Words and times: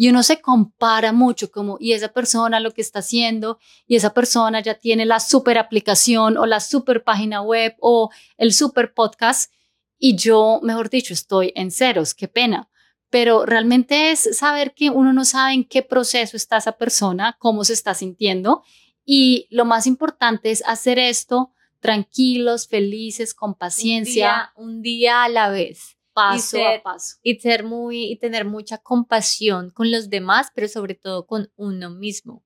y 0.00 0.08
uno 0.08 0.22
se 0.22 0.40
compara 0.40 1.12
mucho 1.12 1.50
como, 1.50 1.76
y 1.80 1.92
esa 1.92 2.12
persona 2.12 2.60
lo 2.60 2.72
que 2.72 2.82
está 2.82 3.00
haciendo, 3.00 3.58
y 3.84 3.96
esa 3.96 4.14
persona 4.14 4.60
ya 4.60 4.74
tiene 4.74 5.04
la 5.04 5.18
super 5.18 5.58
aplicación 5.58 6.38
o 6.38 6.46
la 6.46 6.60
super 6.60 7.02
página 7.02 7.42
web 7.42 7.74
o 7.80 8.08
el 8.36 8.52
super 8.52 8.94
podcast, 8.94 9.52
y 9.98 10.14
yo, 10.14 10.60
mejor 10.62 10.88
dicho, 10.88 11.12
estoy 11.12 11.52
en 11.56 11.72
ceros, 11.72 12.14
qué 12.14 12.28
pena. 12.28 12.70
Pero 13.10 13.44
realmente 13.44 14.12
es 14.12 14.38
saber 14.38 14.72
que 14.72 14.88
uno 14.88 15.12
no 15.12 15.24
sabe 15.24 15.54
en 15.54 15.64
qué 15.64 15.82
proceso 15.82 16.36
está 16.36 16.58
esa 16.58 16.78
persona, 16.78 17.36
cómo 17.40 17.64
se 17.64 17.72
está 17.72 17.92
sintiendo, 17.92 18.62
y 19.04 19.48
lo 19.50 19.64
más 19.64 19.88
importante 19.88 20.52
es 20.52 20.62
hacer 20.64 21.00
esto 21.00 21.50
tranquilos, 21.80 22.68
felices, 22.68 23.34
con 23.34 23.56
paciencia. 23.56 24.52
Un 24.54 24.80
día, 24.80 25.24
a 25.24 25.28
la 25.28 25.48
vez. 25.48 25.97
Paso 26.18 26.58
a 26.66 26.82
paso. 26.82 27.16
Y 27.22 27.38
ser 27.38 27.62
muy, 27.62 28.10
y 28.10 28.16
tener 28.16 28.44
mucha 28.44 28.78
compasión 28.78 29.70
con 29.70 29.92
los 29.92 30.10
demás, 30.10 30.48
pero 30.52 30.66
sobre 30.66 30.96
todo 30.96 31.28
con 31.28 31.52
uno 31.54 31.90
mismo. 31.90 32.42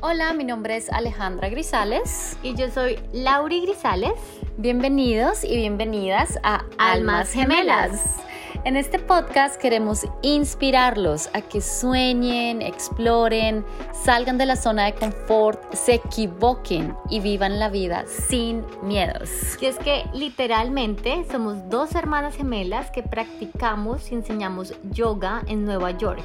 Hola, 0.00 0.32
mi 0.32 0.42
nombre 0.42 0.76
es 0.76 0.90
Alejandra 0.90 1.48
Grisales. 1.48 2.36
Y 2.42 2.56
yo 2.56 2.68
soy 2.72 2.98
Lauri 3.12 3.60
Grisales. 3.60 4.18
Bienvenidos 4.58 5.44
y 5.44 5.54
bienvenidas 5.54 6.40
a 6.42 6.64
Almas 6.76 7.30
Gemelas. 7.30 8.16
En 8.66 8.76
este 8.76 8.98
podcast 8.98 9.60
queremos 9.60 10.08
inspirarlos 10.22 11.30
a 11.34 11.40
que 11.40 11.60
sueñen, 11.60 12.62
exploren, 12.62 13.64
salgan 13.92 14.38
de 14.38 14.46
la 14.46 14.56
zona 14.56 14.86
de 14.86 14.94
confort, 14.94 15.72
se 15.72 15.94
equivoquen 15.94 16.92
y 17.08 17.20
vivan 17.20 17.60
la 17.60 17.68
vida 17.68 18.06
sin 18.08 18.64
miedos. 18.82 19.30
Y 19.60 19.66
es 19.66 19.78
que 19.78 20.04
literalmente 20.14 21.24
somos 21.30 21.70
dos 21.70 21.94
hermanas 21.94 22.34
gemelas 22.34 22.90
que 22.90 23.04
practicamos 23.04 24.10
y 24.10 24.16
enseñamos 24.16 24.74
yoga 24.90 25.44
en 25.46 25.64
Nueva 25.64 25.92
York 25.92 26.24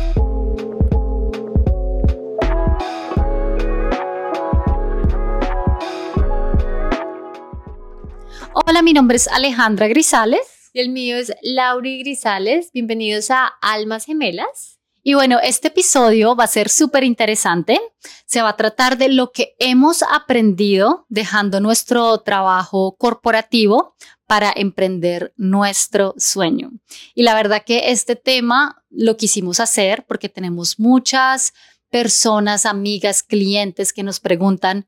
Hola, 8.67 8.83
mi 8.83 8.93
nombre 8.93 9.17
es 9.17 9.27
Alejandra 9.27 9.87
Grisales. 9.87 10.69
Y 10.73 10.79
el 10.79 10.89
mío 10.89 11.17
es 11.17 11.33
Lauri 11.41 11.99
Grisales. 11.99 12.69
Bienvenidos 12.71 13.31
a 13.31 13.47
Almas 13.61 14.05
Gemelas. 14.05 14.79
Y 15.03 15.15
bueno, 15.15 15.39
este 15.41 15.69
episodio 15.69 16.35
va 16.35 16.43
a 16.43 16.47
ser 16.47 16.69
súper 16.69 17.03
interesante. 17.03 17.79
Se 18.25 18.41
va 18.41 18.49
a 18.49 18.57
tratar 18.57 18.97
de 18.99 19.09
lo 19.09 19.31
que 19.31 19.55
hemos 19.57 20.03
aprendido 20.03 21.07
dejando 21.09 21.59
nuestro 21.59 22.19
trabajo 22.19 22.95
corporativo 22.97 23.95
para 24.27 24.53
emprender 24.55 25.33
nuestro 25.37 26.13
sueño. 26.17 26.71
Y 27.15 27.23
la 27.23 27.33
verdad 27.33 27.63
que 27.65 27.91
este 27.91 28.15
tema 28.15 28.83
lo 28.89 29.17
quisimos 29.17 29.59
hacer 29.59 30.05
porque 30.05 30.29
tenemos 30.29 30.79
muchas 30.79 31.53
personas, 31.89 32.67
amigas, 32.67 33.23
clientes 33.23 33.91
que 33.91 34.03
nos 34.03 34.19
preguntan, 34.19 34.87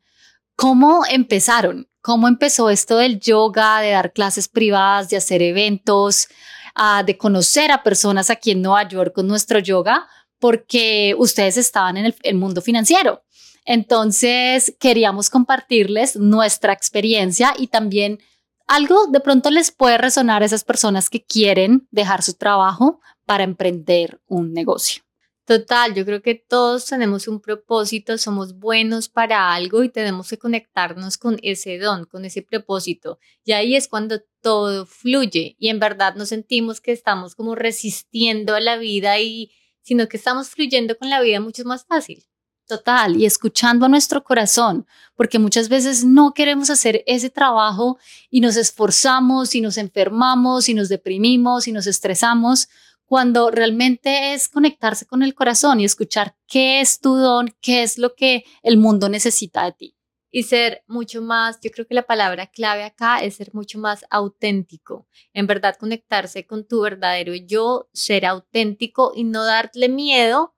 ¿cómo 0.55 1.03
empezaron? 1.09 1.89
¿Cómo 2.03 2.27
empezó 2.27 2.69
esto 2.69 2.97
del 2.97 3.21
yoga, 3.21 3.79
de 3.79 3.91
dar 3.91 4.11
clases 4.11 4.49
privadas, 4.49 5.07
de 5.07 5.15
hacer 5.15 5.41
eventos, 5.41 6.27
ah, 6.75 7.01
de 7.01 7.17
conocer 7.17 7.71
a 7.71 7.81
personas 7.81 8.29
aquí 8.29 8.51
en 8.51 8.61
Nueva 8.61 8.85
York 8.89 9.13
con 9.15 9.25
nuestro 9.25 9.57
yoga? 9.59 10.05
Porque 10.37 11.15
ustedes 11.17 11.55
estaban 11.55 11.95
en 11.95 12.13
el, 12.21 12.35
mundo 12.35 12.61
financiero. 12.61 13.23
Entonces, 13.63 14.75
queríamos 14.81 15.29
compartirles 15.29 16.17
nuestra 16.17 16.73
experiencia 16.73 17.53
y 17.57 17.67
también 17.67 18.19
algo 18.67 19.07
de 19.07 19.21
pronto 19.21 19.49
les 19.49 19.71
puede 19.71 19.97
resonar 19.97 20.43
a 20.43 20.45
esas 20.45 20.65
personas 20.65 21.09
que 21.09 21.23
quieren 21.23 21.87
dejar 21.89 22.21
su 22.21 22.33
trabajo 22.33 22.99
para 23.25 23.45
emprender 23.45 24.19
un 24.27 24.51
negocio. 24.51 25.02
Total, 25.45 25.93
yo 25.93 26.05
creo 26.05 26.21
que 26.21 26.35
todos 26.35 26.85
tenemos 26.85 27.27
un 27.27 27.41
propósito, 27.41 28.17
somos 28.17 28.57
buenos 28.59 29.09
para 29.09 29.53
algo 29.53 29.83
y 29.83 29.89
tenemos 29.89 30.29
que 30.29 30.37
conectarnos 30.37 31.17
con 31.17 31.37
ese 31.43 31.77
don, 31.77 32.05
con 32.05 32.23
ese 32.23 32.43
propósito. 32.43 33.19
Y 33.43 33.51
ahí 33.51 33.75
es 33.75 33.89
cuando 33.89 34.21
todo 34.41 34.85
fluye 34.85 35.57
y 35.59 35.67
en 35.67 35.79
verdad 35.79 36.15
nos 36.15 36.29
sentimos 36.29 36.79
que 36.79 36.93
estamos 36.93 37.35
como 37.35 37.55
resistiendo 37.55 38.55
a 38.55 38.61
la 38.61 38.77
vida 38.77 39.19
y 39.19 39.51
sino 39.81 40.07
que 40.07 40.15
estamos 40.15 40.47
fluyendo 40.47 40.97
con 40.97 41.09
la 41.09 41.19
vida 41.19 41.41
mucho 41.41 41.65
más 41.65 41.85
fácil. 41.85 42.23
Total, 42.65 43.17
y 43.17 43.25
escuchando 43.25 43.85
a 43.85 43.89
nuestro 43.89 44.23
corazón, 44.23 44.87
porque 45.15 45.37
muchas 45.37 45.67
veces 45.67 46.05
no 46.05 46.33
queremos 46.33 46.69
hacer 46.69 47.03
ese 47.07 47.29
trabajo 47.29 47.97
y 48.29 48.39
nos 48.39 48.55
esforzamos 48.55 49.53
y 49.53 49.59
nos 49.59 49.77
enfermamos 49.77 50.69
y 50.69 50.73
nos 50.73 50.87
deprimimos 50.87 51.67
y 51.67 51.73
nos 51.73 51.87
estresamos 51.87 52.69
cuando 53.05 53.51
realmente 53.51 54.33
es 54.33 54.47
conectarse 54.47 55.05
con 55.05 55.23
el 55.23 55.35
corazón 55.35 55.79
y 55.79 55.85
escuchar 55.85 56.35
qué 56.47 56.81
es 56.81 56.99
tu 56.99 57.15
don, 57.15 57.53
qué 57.61 57.83
es 57.83 57.97
lo 57.97 58.15
que 58.15 58.43
el 58.61 58.77
mundo 58.77 59.09
necesita 59.09 59.65
de 59.65 59.71
ti. 59.73 59.97
Y 60.31 60.43
ser 60.43 60.83
mucho 60.87 61.21
más, 61.21 61.59
yo 61.61 61.69
creo 61.69 61.85
que 61.85 61.93
la 61.93 62.07
palabra 62.07 62.47
clave 62.47 62.83
acá 62.83 63.21
es 63.21 63.35
ser 63.35 63.53
mucho 63.53 63.77
más 63.77 64.03
auténtico. 64.09 65.07
En 65.31 65.45
verdad, 65.45 65.75
conectarse 65.79 66.47
con 66.47 66.67
tu 66.67 66.81
verdadero 66.81 67.35
yo, 67.35 67.87
ser 67.93 68.25
auténtico 68.25 69.11
y 69.15 69.25
no 69.25 69.43
darle 69.43 69.89
miedo 69.89 70.55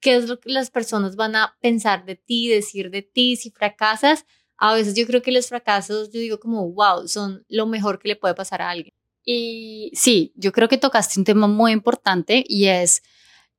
qué 0.00 0.16
es 0.16 0.28
lo 0.28 0.40
que 0.40 0.50
las 0.50 0.70
personas 0.70 1.16
van 1.16 1.36
a 1.36 1.56
pensar 1.60 2.04
de 2.06 2.16
ti, 2.16 2.48
decir 2.48 2.90
de 2.90 3.02
ti, 3.02 3.36
si 3.36 3.50
fracasas. 3.50 4.24
A 4.56 4.74
veces 4.74 4.94
yo 4.94 5.06
creo 5.06 5.22
que 5.22 5.32
los 5.32 5.48
fracasos, 5.48 6.10
yo 6.10 6.20
digo 6.20 6.40
como, 6.40 6.66
wow, 6.72 7.06
son 7.06 7.44
lo 7.48 7.66
mejor 7.66 7.98
que 7.98 8.08
le 8.08 8.16
puede 8.16 8.34
pasar 8.34 8.62
a 8.62 8.70
alguien. 8.70 8.94
Y 9.30 9.90
sí, 9.92 10.32
yo 10.36 10.52
creo 10.52 10.70
que 10.70 10.78
tocaste 10.78 11.20
un 11.20 11.24
tema 11.26 11.46
muy 11.46 11.72
importante 11.72 12.42
y 12.48 12.68
es 12.68 13.02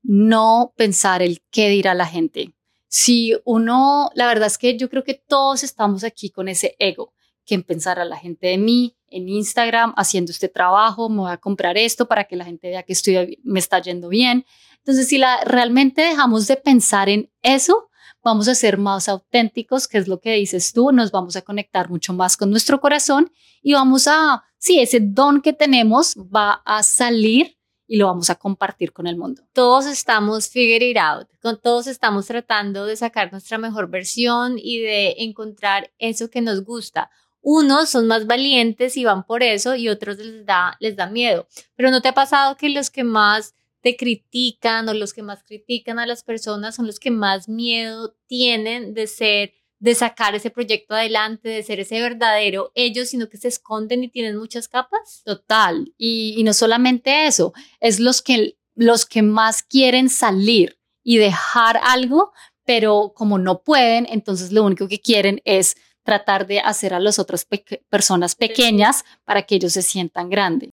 no 0.01 0.73
pensar 0.75 1.21
el 1.21 1.43
qué 1.51 1.69
dirá 1.69 1.93
la 1.93 2.07
gente. 2.07 2.55
Si 2.87 3.35
uno, 3.45 4.09
la 4.15 4.25
verdad 4.25 4.47
es 4.47 4.57
que 4.57 4.75
yo 4.79 4.89
creo 4.89 5.03
que 5.03 5.13
todos 5.13 5.63
estamos 5.63 6.03
aquí 6.03 6.31
con 6.31 6.47
ese 6.47 6.75
ego, 6.79 7.13
que 7.45 7.59
pensar 7.59 7.99
a 7.99 8.05
la 8.05 8.17
gente 8.17 8.47
de 8.47 8.57
mí 8.57 8.97
en 9.09 9.29
Instagram 9.29 9.93
haciendo 9.95 10.31
este 10.31 10.49
trabajo, 10.49 11.07
me 11.07 11.19
voy 11.19 11.31
a 11.31 11.37
comprar 11.37 11.77
esto 11.77 12.07
para 12.07 12.23
que 12.23 12.35
la 12.35 12.45
gente 12.45 12.69
vea 12.69 12.81
que 12.81 12.93
estoy, 12.93 13.39
me 13.43 13.59
está 13.59 13.79
yendo 13.79 14.09
bien. 14.09 14.47
Entonces, 14.79 15.07
si 15.07 15.19
la, 15.19 15.39
realmente 15.43 16.01
dejamos 16.01 16.47
de 16.47 16.55
pensar 16.55 17.09
en 17.09 17.29
eso, 17.43 17.88
vamos 18.23 18.47
a 18.47 18.55
ser 18.55 18.77
más 18.77 19.09
auténticos, 19.09 19.87
que 19.87 19.97
es 19.97 20.07
lo 20.07 20.19
que 20.19 20.33
dices 20.33 20.73
tú, 20.73 20.91
nos 20.91 21.11
vamos 21.11 21.35
a 21.35 21.41
conectar 21.41 21.89
mucho 21.89 22.13
más 22.13 22.37
con 22.37 22.49
nuestro 22.49 22.79
corazón 22.79 23.31
y 23.61 23.73
vamos 23.73 24.07
a, 24.07 24.43
sí, 24.57 24.79
ese 24.79 24.99
don 25.01 25.41
que 25.41 25.53
tenemos 25.53 26.15
va 26.15 26.61
a 26.65 26.83
salir 26.83 27.57
y 27.87 27.97
lo 27.97 28.05
vamos 28.05 28.29
a 28.29 28.35
compartir 28.35 28.93
con 28.93 29.07
el 29.07 29.17
mundo. 29.17 29.41
Todos 29.51 29.87
estamos 29.87 30.47
figure 30.47 30.91
it 30.91 30.97
out, 30.97 31.27
con 31.41 31.59
todos 31.59 31.87
estamos 31.87 32.27
tratando 32.27 32.85
de 32.85 32.95
sacar 32.95 33.31
nuestra 33.31 33.57
mejor 33.57 33.89
versión 33.89 34.57
y 34.57 34.79
de 34.79 35.15
encontrar 35.19 35.91
eso 35.97 36.29
que 36.29 36.41
nos 36.41 36.63
gusta. 36.63 37.09
Unos 37.41 37.89
son 37.89 38.05
más 38.05 38.27
valientes 38.27 38.95
y 38.97 39.05
van 39.05 39.23
por 39.23 39.43
eso 39.43 39.75
y 39.75 39.89
otros 39.89 40.17
les 40.17 40.45
da, 40.45 40.77
les 40.79 40.95
da 40.95 41.07
miedo. 41.07 41.47
Pero 41.75 41.89
¿no 41.89 42.01
te 42.01 42.09
ha 42.09 42.13
pasado 42.13 42.57
que 42.57 42.69
los 42.69 42.91
que 42.91 43.03
más 43.03 43.55
te 43.81 43.95
critican 43.95 44.89
o 44.89 44.93
los 44.93 45.13
que 45.13 45.23
más 45.23 45.43
critican 45.43 45.99
a 45.99 46.05
las 46.05 46.23
personas 46.23 46.75
son 46.75 46.87
los 46.87 46.99
que 46.99 47.11
más 47.11 47.47
miedo 47.47 48.15
tienen 48.27 48.93
de 48.93 49.07
ser, 49.07 49.53
de 49.79 49.95
sacar 49.95 50.35
ese 50.35 50.49
proyecto 50.49 50.93
adelante, 50.93 51.49
de 51.49 51.63
ser 51.63 51.79
ese 51.79 52.01
verdadero 52.01 52.71
ellos, 52.75 53.09
sino 53.09 53.29
que 53.29 53.37
se 53.37 53.47
esconden 53.47 54.03
y 54.03 54.09
tienen 54.09 54.37
muchas 54.37 54.67
capas. 54.67 55.21
Total. 55.23 55.93
Y, 55.97 56.41
no 56.43 56.53
solamente 56.53 57.27
eso, 57.27 57.53
es 57.79 57.99
los 57.99 58.21
que, 58.21 58.57
los 58.75 59.05
que 59.05 59.21
más 59.21 59.63
quieren 59.63 60.09
salir 60.09 60.77
y 61.03 61.17
dejar 61.17 61.79
algo, 61.83 62.33
pero 62.65 63.13
como 63.15 63.39
no 63.39 63.63
pueden, 63.63 64.05
entonces 64.09 64.51
lo 64.51 64.63
único 64.63 64.87
que 64.87 64.99
quieren 64.99 65.41
es 65.45 65.75
tratar 66.03 66.47
de 66.47 66.59
hacer 66.59 66.93
a 66.93 66.99
las 66.99 67.19
otras 67.19 67.47
personas 67.89 68.35
pequeñas 68.35 69.05
para 69.25 69.43
que 69.43 69.55
ellos 69.55 69.73
se 69.73 69.81
sientan 69.81 70.29
grandes. 70.29 70.71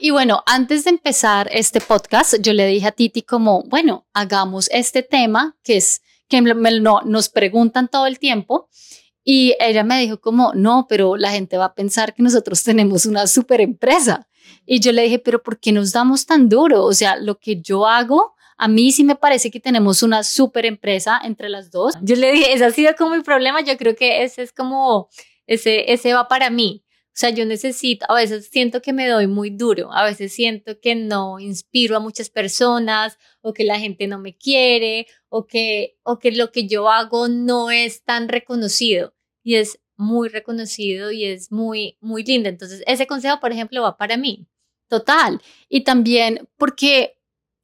Y 0.00 0.10
bueno, 0.10 0.42
antes 0.46 0.82
de 0.82 0.90
empezar 0.90 1.48
este 1.52 1.80
podcast, 1.80 2.34
yo 2.40 2.52
le 2.52 2.66
dije 2.66 2.88
a 2.88 2.92
Titi 2.92 3.22
como, 3.22 3.62
bueno, 3.68 4.04
hagamos 4.12 4.68
este 4.72 5.04
tema 5.04 5.56
que 5.62 5.76
es 5.76 6.02
que 6.28 6.40
no, 6.40 7.02
nos 7.04 7.28
preguntan 7.28 7.86
todo 7.86 8.06
el 8.06 8.18
tiempo. 8.18 8.68
Y 9.22 9.54
ella 9.60 9.84
me 9.84 10.00
dijo 10.00 10.20
como, 10.20 10.52
no, 10.54 10.86
pero 10.88 11.16
la 11.16 11.30
gente 11.30 11.56
va 11.56 11.66
a 11.66 11.74
pensar 11.74 12.14
que 12.14 12.22
nosotros 12.24 12.64
tenemos 12.64 13.06
una 13.06 13.28
super 13.28 13.60
empresa. 13.60 14.26
Y 14.64 14.80
yo 14.80 14.90
le 14.90 15.02
dije, 15.02 15.20
pero 15.20 15.40
¿por 15.40 15.60
qué 15.60 15.70
nos 15.70 15.92
damos 15.92 16.26
tan 16.26 16.48
duro? 16.48 16.84
O 16.84 16.92
sea, 16.92 17.16
lo 17.16 17.38
que 17.38 17.60
yo 17.60 17.86
hago 17.86 18.34
A 18.58 18.68
mí 18.68 18.90
sí 18.90 19.04
me 19.04 19.16
parece 19.16 19.50
que 19.50 19.60
tenemos 19.60 20.02
una 20.02 20.24
súper 20.24 20.64
empresa 20.64 21.20
entre 21.22 21.48
las 21.48 21.70
dos. 21.70 21.94
Yo 22.00 22.16
le 22.16 22.32
dije, 22.32 22.54
ese 22.54 22.64
ha 22.64 22.70
sido 22.70 22.94
como 22.96 23.14
mi 23.14 23.22
problema, 23.22 23.60
yo 23.60 23.76
creo 23.76 23.94
que 23.94 24.24
ese 24.24 24.42
es 24.42 24.50
como, 24.50 25.10
ese, 25.46 25.92
ese 25.92 26.14
va 26.14 26.26
para 26.26 26.48
mí. 26.48 26.85
O 27.16 27.18
sea, 27.18 27.30
yo 27.30 27.46
necesito, 27.46 28.04
a 28.10 28.14
veces 28.14 28.50
siento 28.52 28.82
que 28.82 28.92
me 28.92 29.08
doy 29.08 29.26
muy 29.26 29.48
duro, 29.48 29.90
a 29.90 30.04
veces 30.04 30.34
siento 30.34 30.78
que 30.80 30.94
no 30.94 31.40
inspiro 31.40 31.96
a 31.96 32.00
muchas 32.00 32.28
personas 32.28 33.16
o 33.40 33.54
que 33.54 33.64
la 33.64 33.78
gente 33.78 34.06
no 34.06 34.18
me 34.18 34.36
quiere 34.36 35.06
o 35.30 35.46
que, 35.46 35.96
o 36.02 36.18
que 36.18 36.30
lo 36.32 36.52
que 36.52 36.68
yo 36.68 36.90
hago 36.90 37.28
no 37.28 37.70
es 37.70 38.04
tan 38.04 38.28
reconocido 38.28 39.14
y 39.42 39.54
es 39.54 39.80
muy 39.96 40.28
reconocido 40.28 41.10
y 41.10 41.24
es 41.24 41.50
muy, 41.50 41.96
muy 42.02 42.22
lindo. 42.22 42.50
Entonces, 42.50 42.82
ese 42.86 43.06
consejo, 43.06 43.40
por 43.40 43.50
ejemplo, 43.50 43.80
va 43.80 43.96
para 43.96 44.18
mí. 44.18 44.46
Total. 44.86 45.40
Y 45.70 45.84
también 45.84 46.46
porque 46.58 47.15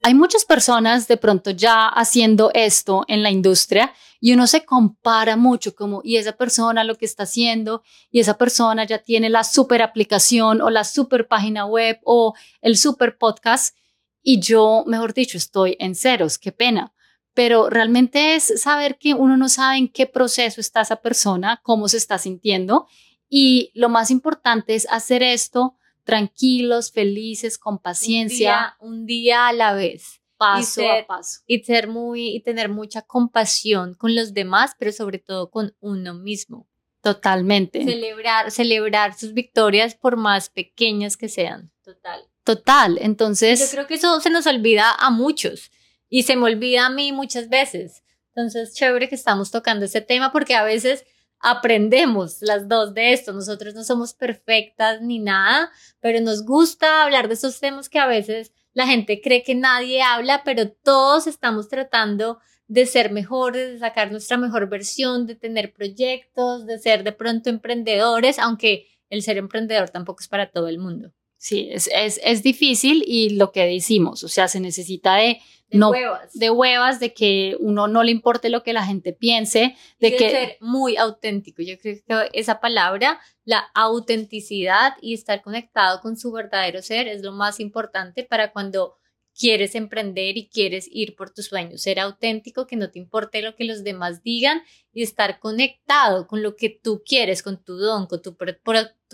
hay 0.02 0.14
muchas 0.14 0.44
personas 0.44 1.06
de 1.06 1.16
pronto 1.16 1.50
ya 1.50 1.86
haciendo 1.86 2.50
esto 2.54 3.04
en 3.06 3.22
la 3.22 3.30
industria 3.30 3.92
y 4.20 4.32
uno 4.32 4.46
se 4.46 4.64
compara 4.64 5.36
mucho 5.36 5.74
como, 5.74 6.00
y 6.04 6.16
esa 6.16 6.32
persona 6.32 6.84
lo 6.84 6.96
que 6.96 7.06
está 7.06 7.24
haciendo, 7.24 7.82
y 8.10 8.20
esa 8.20 8.38
persona 8.38 8.84
ya 8.84 8.98
tiene 8.98 9.30
la 9.30 9.42
super 9.42 9.82
aplicación 9.82 10.60
o 10.60 10.70
la 10.70 10.84
super 10.84 11.26
página 11.26 11.66
web 11.66 11.98
o 12.04 12.34
el 12.60 12.76
super 12.76 13.18
podcast, 13.18 13.76
y 14.22 14.38
yo, 14.38 14.84
mejor 14.86 15.12
dicho, 15.12 15.36
estoy 15.36 15.76
en 15.80 15.96
ceros, 15.96 16.38
qué 16.38 16.52
pena. 16.52 16.94
Pero 17.34 17.68
realmente 17.68 18.36
es 18.36 18.62
saber 18.62 18.96
que 18.96 19.14
uno 19.14 19.36
no 19.36 19.48
sabe 19.48 19.78
en 19.78 19.88
qué 19.88 20.06
proceso 20.06 20.60
está 20.60 20.82
esa 20.82 20.96
persona, 20.96 21.60
cómo 21.64 21.88
se 21.88 21.96
está 21.96 22.16
sintiendo, 22.18 22.86
y 23.28 23.72
lo 23.74 23.88
más 23.88 24.12
importante 24.12 24.76
es 24.76 24.86
hacer 24.88 25.24
esto 25.24 25.74
tranquilos, 26.04 26.92
felices, 26.92 27.58
con 27.58 27.78
paciencia. 27.78 28.76
Un 28.80 29.06
día, 29.06 29.48
a 29.48 29.52
la 29.52 29.74
vez. 29.74 30.20
Paso 30.36 30.82
a 30.90 31.06
paso. 31.06 31.40
Y 31.46 31.62
ser 31.62 31.86
muy, 31.86 32.34
y 32.34 32.40
tener 32.40 32.68
mucha 32.68 33.02
compasión 33.02 33.94
con 33.94 34.14
los 34.14 34.34
demás, 34.34 34.72
pero 34.78 34.90
sobre 34.92 35.18
todo 35.18 35.50
con 35.50 35.76
uno 35.80 36.14
mismo. 36.14 36.68
Totalmente. 37.00 37.84
Celebrar, 37.84 38.50
celebrar 38.50 39.14
sus 39.14 39.34
victorias 39.34 39.94
por 39.94 40.16
más 40.16 40.48
pequeñas 40.48 41.16
que 41.16 41.28
sean. 41.28 41.70
Total. 41.84 42.22
Total. 42.44 42.98
Entonces. 43.00 43.60
Yo 43.60 43.70
creo 43.70 43.86
que 43.86 43.94
eso 43.94 44.20
se 44.20 44.30
nos 44.30 44.46
olvida 44.46 44.92
a 44.92 45.10
muchos 45.10 45.70
y 46.08 46.24
se 46.24 46.36
me 46.36 46.44
olvida 46.44 46.86
a 46.86 46.90
mí 46.90 47.12
muchas 47.12 47.48
veces. 47.48 48.02
Entonces, 48.34 48.74
chévere 48.74 49.08
que 49.08 49.14
estamos 49.14 49.50
tocando 49.50 49.84
ese 49.84 50.00
tema 50.00 50.32
porque 50.32 50.54
a 50.54 50.64
veces 50.64 51.04
aprendemos 51.42 52.38
las 52.40 52.68
dos 52.68 52.94
de 52.94 53.12
esto. 53.12 53.32
Nosotros 53.32 53.74
no 53.74 53.84
somos 53.84 54.14
perfectas 54.14 55.02
ni 55.02 55.18
nada, 55.18 55.70
pero 56.00 56.20
nos 56.20 56.44
gusta 56.44 57.02
hablar 57.02 57.28
de 57.28 57.34
esos 57.34 57.60
temas 57.60 57.88
que 57.88 57.98
a 57.98 58.06
veces 58.06 58.52
la 58.72 58.86
gente 58.86 59.20
cree 59.20 59.42
que 59.42 59.54
nadie 59.54 60.02
habla, 60.02 60.42
pero 60.44 60.70
todos 60.70 61.26
estamos 61.26 61.68
tratando 61.68 62.38
de 62.68 62.86
ser 62.86 63.12
mejores, 63.12 63.72
de 63.72 63.78
sacar 63.80 64.10
nuestra 64.10 64.38
mejor 64.38 64.68
versión, 64.68 65.26
de 65.26 65.34
tener 65.34 65.74
proyectos, 65.74 66.64
de 66.64 66.78
ser 66.78 67.04
de 67.04 67.12
pronto 67.12 67.50
emprendedores, 67.50 68.38
aunque 68.38 68.86
el 69.10 69.22
ser 69.22 69.36
emprendedor 69.36 69.90
tampoco 69.90 70.20
es 70.20 70.28
para 70.28 70.50
todo 70.50 70.68
el 70.68 70.78
mundo. 70.78 71.12
Sí, 71.42 71.70
es, 71.72 71.90
es, 71.92 72.20
es 72.22 72.44
difícil 72.44 73.02
y 73.04 73.30
lo 73.30 73.50
que 73.50 73.66
decimos, 73.66 74.22
o 74.22 74.28
sea, 74.28 74.46
se 74.46 74.60
necesita 74.60 75.16
de 75.16 75.40
de 75.72 75.78
no, 75.78 75.90
huevas. 75.90 76.32
De 76.34 76.50
huevas, 76.50 77.00
de 77.00 77.14
que 77.14 77.56
uno 77.58 77.88
no 77.88 78.04
le 78.04 78.12
importe 78.12 78.48
lo 78.50 78.62
que 78.62 78.72
la 78.72 78.84
gente 78.84 79.12
piense, 79.12 79.74
de, 79.98 80.14
que 80.14 80.30
ser 80.30 80.56
muy 80.60 80.96
auténtico. 80.98 81.62
Yo 81.62 81.78
creo 81.78 81.96
que 82.04 82.28
esa 82.34 82.60
palabra, 82.60 83.18
la 83.44 83.70
autenticidad 83.74 84.92
y 85.00 85.14
estar 85.14 85.42
conectado 85.42 86.00
con 86.00 86.16
su 86.16 86.30
verdadero 86.30 86.82
ser 86.82 87.08
es 87.08 87.22
lo 87.22 87.32
más 87.32 87.58
importante 87.58 88.22
para 88.22 88.52
cuando 88.52 88.98
quieres 89.34 89.74
emprender 89.74 90.36
y 90.36 90.48
quieres 90.48 90.86
ir 90.90 91.16
por 91.16 91.32
tus 91.32 91.46
sueños, 91.46 91.82
ser 91.82 92.00
auténtico, 92.00 92.66
que 92.66 92.76
no 92.76 92.90
te 92.90 92.98
importe 92.98 93.40
lo 93.40 93.56
que 93.56 93.64
los 93.64 93.82
demás 93.82 94.22
digan 94.22 94.62
y 94.92 95.02
estar 95.02 95.40
conectado 95.40 96.26
con 96.26 96.42
lo 96.42 96.54
que 96.54 96.68
tú 96.68 97.02
quieres, 97.04 97.42
con 97.42 97.62
tu 97.62 97.76
don, 97.76 98.06
con 98.06 98.20
tu, 98.20 98.36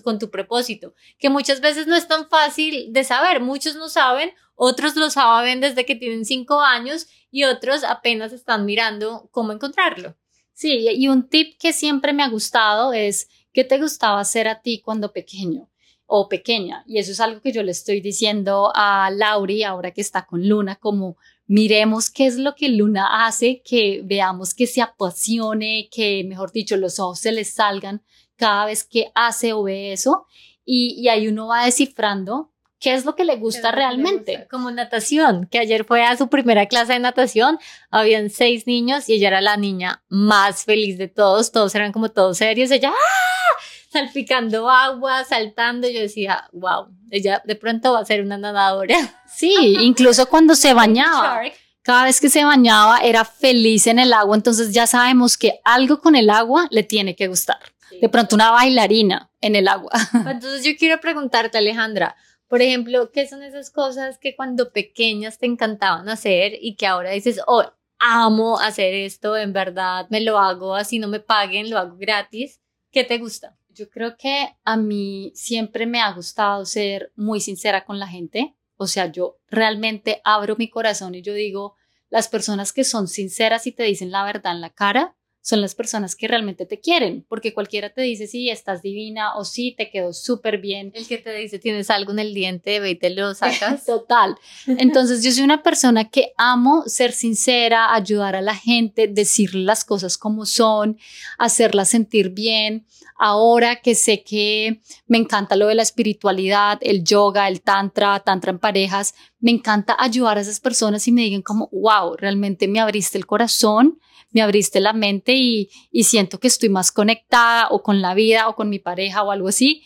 con 0.03 0.19
tu 0.19 0.31
propósito, 0.31 0.95
que 1.19 1.31
muchas 1.31 1.61
veces 1.61 1.87
no 1.87 1.97
es 1.97 2.09
tan 2.09 2.29
fácil 2.29 2.93
de 2.93 3.05
saber, 3.05 3.41
muchos 3.41 3.77
no 3.77 3.89
saben, 3.89 4.33
otros 4.55 4.97
lo 4.97 5.11
saben 5.11 5.61
desde 5.61 5.85
que 5.85 5.95
tienen 5.95 6.25
cinco 6.25 6.61
años 6.61 7.07
y 7.31 7.45
otros 7.45 7.85
apenas 7.85 8.33
están 8.33 8.65
mirando 8.65 9.29
cómo 9.31 9.53
encontrarlo. 9.53 10.17
Sí, 10.53 10.89
y 10.91 11.09
un 11.09 11.29
tip 11.29 11.57
que 11.59 11.73
siempre 11.73 12.13
me 12.13 12.23
ha 12.23 12.29
gustado 12.29 12.93
es, 12.93 13.29
¿qué 13.53 13.63
te 13.63 13.79
gustaba 13.79 14.21
hacer 14.21 14.49
a 14.49 14.61
ti 14.61 14.81
cuando 14.85 15.13
pequeño? 15.13 15.69
o 16.11 16.29
pequeña. 16.29 16.85
Y 16.87 16.99
eso 16.99 17.13
es 17.13 17.21
algo 17.21 17.43
que 17.43 17.53
yo 17.53 17.63
le 17.63 17.71
estoy 17.71 18.01
diciendo 18.01 18.73
a 18.75 19.11
Lauri 19.11 19.63
ahora 19.63 19.93
que 19.93 20.01
está 20.01 20.25
con 20.25 20.49
Luna, 20.49 20.77
como 20.77 21.19
miremos 21.47 22.09
qué 22.09 22.27
es 22.27 22.39
lo 22.39 22.55
que 22.55 22.71
Luna 22.71 23.27
hace, 23.27 23.63
que 23.63 24.01
veamos 24.05 24.55
que 24.55 24.67
se 24.67 24.81
apasione, 24.81 25.89
que 25.93 26.25
mejor 26.25 26.51
dicho 26.51 26.79
los 26.79 26.99
ojos 26.99 27.21
se 27.21 27.31
le 27.31 27.45
salgan 27.45 28.03
cada 28.39 28.65
vez 28.65 28.85
que 28.85 29.11
hace 29.15 29.53
o 29.53 29.65
ve 29.65 29.93
eso. 29.93 30.27
Y, 30.65 30.95
y 30.99 31.09
ahí 31.09 31.29
uno 31.29 31.49
va 31.49 31.65
descifrando 31.65 32.51
qué 32.81 32.95
es 32.95 33.05
lo 33.05 33.15
que 33.15 33.25
le 33.25 33.37
gusta 33.37 33.73
realmente. 33.73 34.47
Como 34.51 34.71
natación, 34.71 35.49
que 35.51 35.59
ayer 35.59 35.85
fue 35.85 36.05
a 36.05 36.17
su 36.17 36.29
primera 36.29 36.67
clase 36.67 36.95
de 36.95 36.99
natación, 37.01 37.59
habían 37.91 38.31
seis 38.31 38.67
niños 38.67 39.09
y 39.09 39.15
ella 39.15 39.29
era 39.29 39.41
la 39.41 39.57
niña 39.57 40.03
más 40.09 40.65
feliz 40.65 40.99
de 40.99 41.09
todos, 41.09 41.53
todos 41.53 41.75
eran 41.75 41.93
como 41.93 42.11
todos 42.11 42.39
serios, 42.39 42.71
ella 42.71 42.91
¡ah! 42.91 43.63
salpicando 43.91 44.69
agua, 44.69 45.25
saltando, 45.25 45.89
yo 45.89 46.01
decía, 46.01 46.49
wow, 46.53 46.89
ella 47.11 47.43
de 47.45 47.57
pronto 47.57 47.93
va 47.93 48.01
a 48.01 48.05
ser 48.05 48.23
una 48.23 48.39
nadadora. 48.39 48.95
Sí, 49.39 49.77
incluso 49.83 50.29
cuando 50.29 50.57
se 50.57 50.75
bañaba. 50.75 51.43
Cada 51.83 52.05
vez 52.05 52.21
que 52.21 52.29
se 52.29 52.43
bañaba 52.43 52.99
era 52.99 53.25
feliz 53.25 53.87
en 53.87 54.01
el 54.01 54.13
agua, 54.13 54.35
entonces 54.35 54.73
ya 54.73 54.89
sabemos 54.89 55.39
que 55.39 55.61
algo 55.65 56.01
con 56.01 56.17
el 56.17 56.29
agua 56.29 56.67
le 56.71 56.83
tiene 56.83 57.15
que 57.15 57.29
gustar. 57.29 57.59
De 58.01 58.09
pronto 58.09 58.35
una 58.35 58.51
bailarina 58.51 59.31
en 59.41 59.57
el 59.57 59.69
agua. 59.69 59.91
Entonces 60.15 60.65
yo 60.65 60.73
quiero 60.79 61.01
preguntarte, 61.01 61.59
Alejandra, 61.59 62.17
por 62.49 62.63
ejemplo, 62.63 63.11
¿qué 63.13 63.29
son 63.29 63.43
esas 63.43 63.71
cosas 63.71 64.19
que 64.19 64.35
cuando 64.35 64.73
pequeñas 64.73 65.39
te 65.39 65.47
encantaban 65.47 66.09
hacer 66.09 66.53
y 66.61 66.77
que 66.77 66.87
ahora 66.87 67.11
dices, 67.11 67.41
oh, 67.47 67.65
amo 67.99 68.59
hacer 68.59 68.95
esto, 68.95 69.37
en 69.37 69.53
verdad 69.53 70.07
me 70.11 70.21
lo 70.21 70.39
hago 70.39 70.75
así 70.75 70.99
no 70.99 71.09
me 71.09 71.21
paguen, 71.21 71.71
lo 71.71 71.79
hago 71.79 71.97
gratis? 71.97 72.61
¿Qué 72.91 73.05
te 73.05 73.19
gusta? 73.19 73.57
Yo 73.69 73.91
creo 73.91 74.17
que 74.17 74.57
a 74.65 74.77
mí 74.77 75.31
siempre 75.35 75.87
me 75.87 76.01
ha 76.01 76.11
gustado 76.13 76.65
ser 76.65 77.13
muy 77.17 77.41
sincera 77.41 77.85
con 77.85 77.99
la 77.99 78.09
gente. 78.09 78.57
O 78.77 78.87
sea, 78.87 79.07
yo 79.07 79.39
realmente 79.49 80.21
abro 80.25 80.57
mi 80.57 80.69
corazón 80.69 81.15
y 81.15 81.23
yo 81.23 81.35
digo, 81.35 81.75
las 82.11 82.29
personas 82.29 82.73
que 82.73 82.85
son 82.85 83.09
sinceras 83.09 83.67
y 83.67 83.73
te 83.73 83.83
dicen 83.83 84.11
la 84.11 84.25
verdad 84.25 84.55
en 84.55 84.61
la 84.61 84.71
cara, 84.71 85.17
son 85.49 85.63
las 85.63 85.75
personas 85.75 86.15
que 86.15 86.29
realmente 86.29 86.67
te 86.67 86.79
quieren, 86.79 87.25
porque 87.27 87.55
cualquiera 87.55 87.89
te 87.89 88.03
dice, 88.03 88.27
sí, 88.27 88.51
estás 88.51 88.83
divina 88.83 89.35
o 89.35 89.47
sí, 89.47 89.75
te 89.75 89.89
quedó 89.89 90.13
súper 90.13 90.59
bien. 90.59 90.93
El 90.95 91.07
que 91.07 91.17
te 91.17 91.35
dice, 91.35 91.59
tienes 91.59 91.89
algo 91.89 92.13
en 92.13 92.19
el 92.19 92.35
diente, 92.35 92.81
ve 92.81 92.91
y 92.91 92.95
te 92.97 93.09
lo 93.09 93.35
sacas. 93.35 93.83
Total. 93.87 94.37
Entonces, 94.67 95.23
yo 95.23 95.33
soy 95.33 95.45
una 95.45 95.63
persona 95.63 96.11
que 96.11 96.33
amo 96.37 96.83
ser 96.85 97.13
sincera, 97.13 97.95
ayudar 97.95 98.37
a 98.37 98.43
la 98.43 98.55
gente, 98.55 99.09
decirle 99.09 99.63
las 99.63 99.87
cosas 99.87 100.19
como 100.19 100.45
son, 100.45 100.99
hacerlas 101.39 101.89
sentir 101.89 102.29
bien. 102.29 102.85
Ahora 103.19 103.77
que 103.77 103.95
sé 103.95 104.23
que 104.23 104.83
me 105.07 105.17
encanta 105.17 105.57
lo 105.57 105.69
de 105.69 105.77
la 105.77 105.83
espiritualidad, 105.83 106.79
el 106.83 107.05
yoga, 107.05 107.49
el 107.49 107.63
tantra, 107.63 108.21
tantra 108.21 108.51
en 108.51 108.59
parejas, 108.59 109.15
me 109.41 109.51
encanta 109.51 109.97
ayudar 109.99 110.37
a 110.37 110.43
esas 110.43 110.61
personas 110.61 111.09
y 111.09 111.13
me 111.13 111.23
digan 111.23 111.41
como, 111.41 111.71
wow, 111.73 112.17
realmente 112.19 112.69
me 112.69 112.81
abriste 112.81 113.17
el 113.17 113.25
corazón 113.25 113.99
me 114.31 114.43
abriste 114.43 114.81
la 114.81 114.93
mente 114.93 115.35
y, 115.35 115.71
siento 116.05 116.39
que 116.39 116.49
estoy 116.49 116.69
más 116.69 116.93
conectada 116.93 117.69
o 117.71 117.83
con 117.83 118.01
la 118.01 118.15
vida 118.15 118.49
o 118.49 118.57
con 118.57 118.69
mi 118.69 118.79
pareja 118.79 119.23
o 119.23 119.31
algo 119.31 119.49
así. 119.49 119.83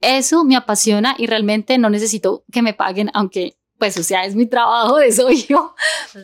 Eso 0.00 0.44
me 0.44 0.56
apasiona 0.56 1.14
y 1.18 1.26
realmente 1.26 1.78
no 1.78 1.90
necesito 1.90 2.44
que 2.52 2.62
me 2.62 2.74
paguen, 2.74 3.10
aunque 3.14 3.56
pues 3.78 3.98
o 3.98 4.02
sea, 4.02 4.24
es 4.24 4.34
mi 4.34 4.46
trabajo, 4.46 4.96
de 4.98 5.12
soy 5.12 5.42
yo, 5.42 5.74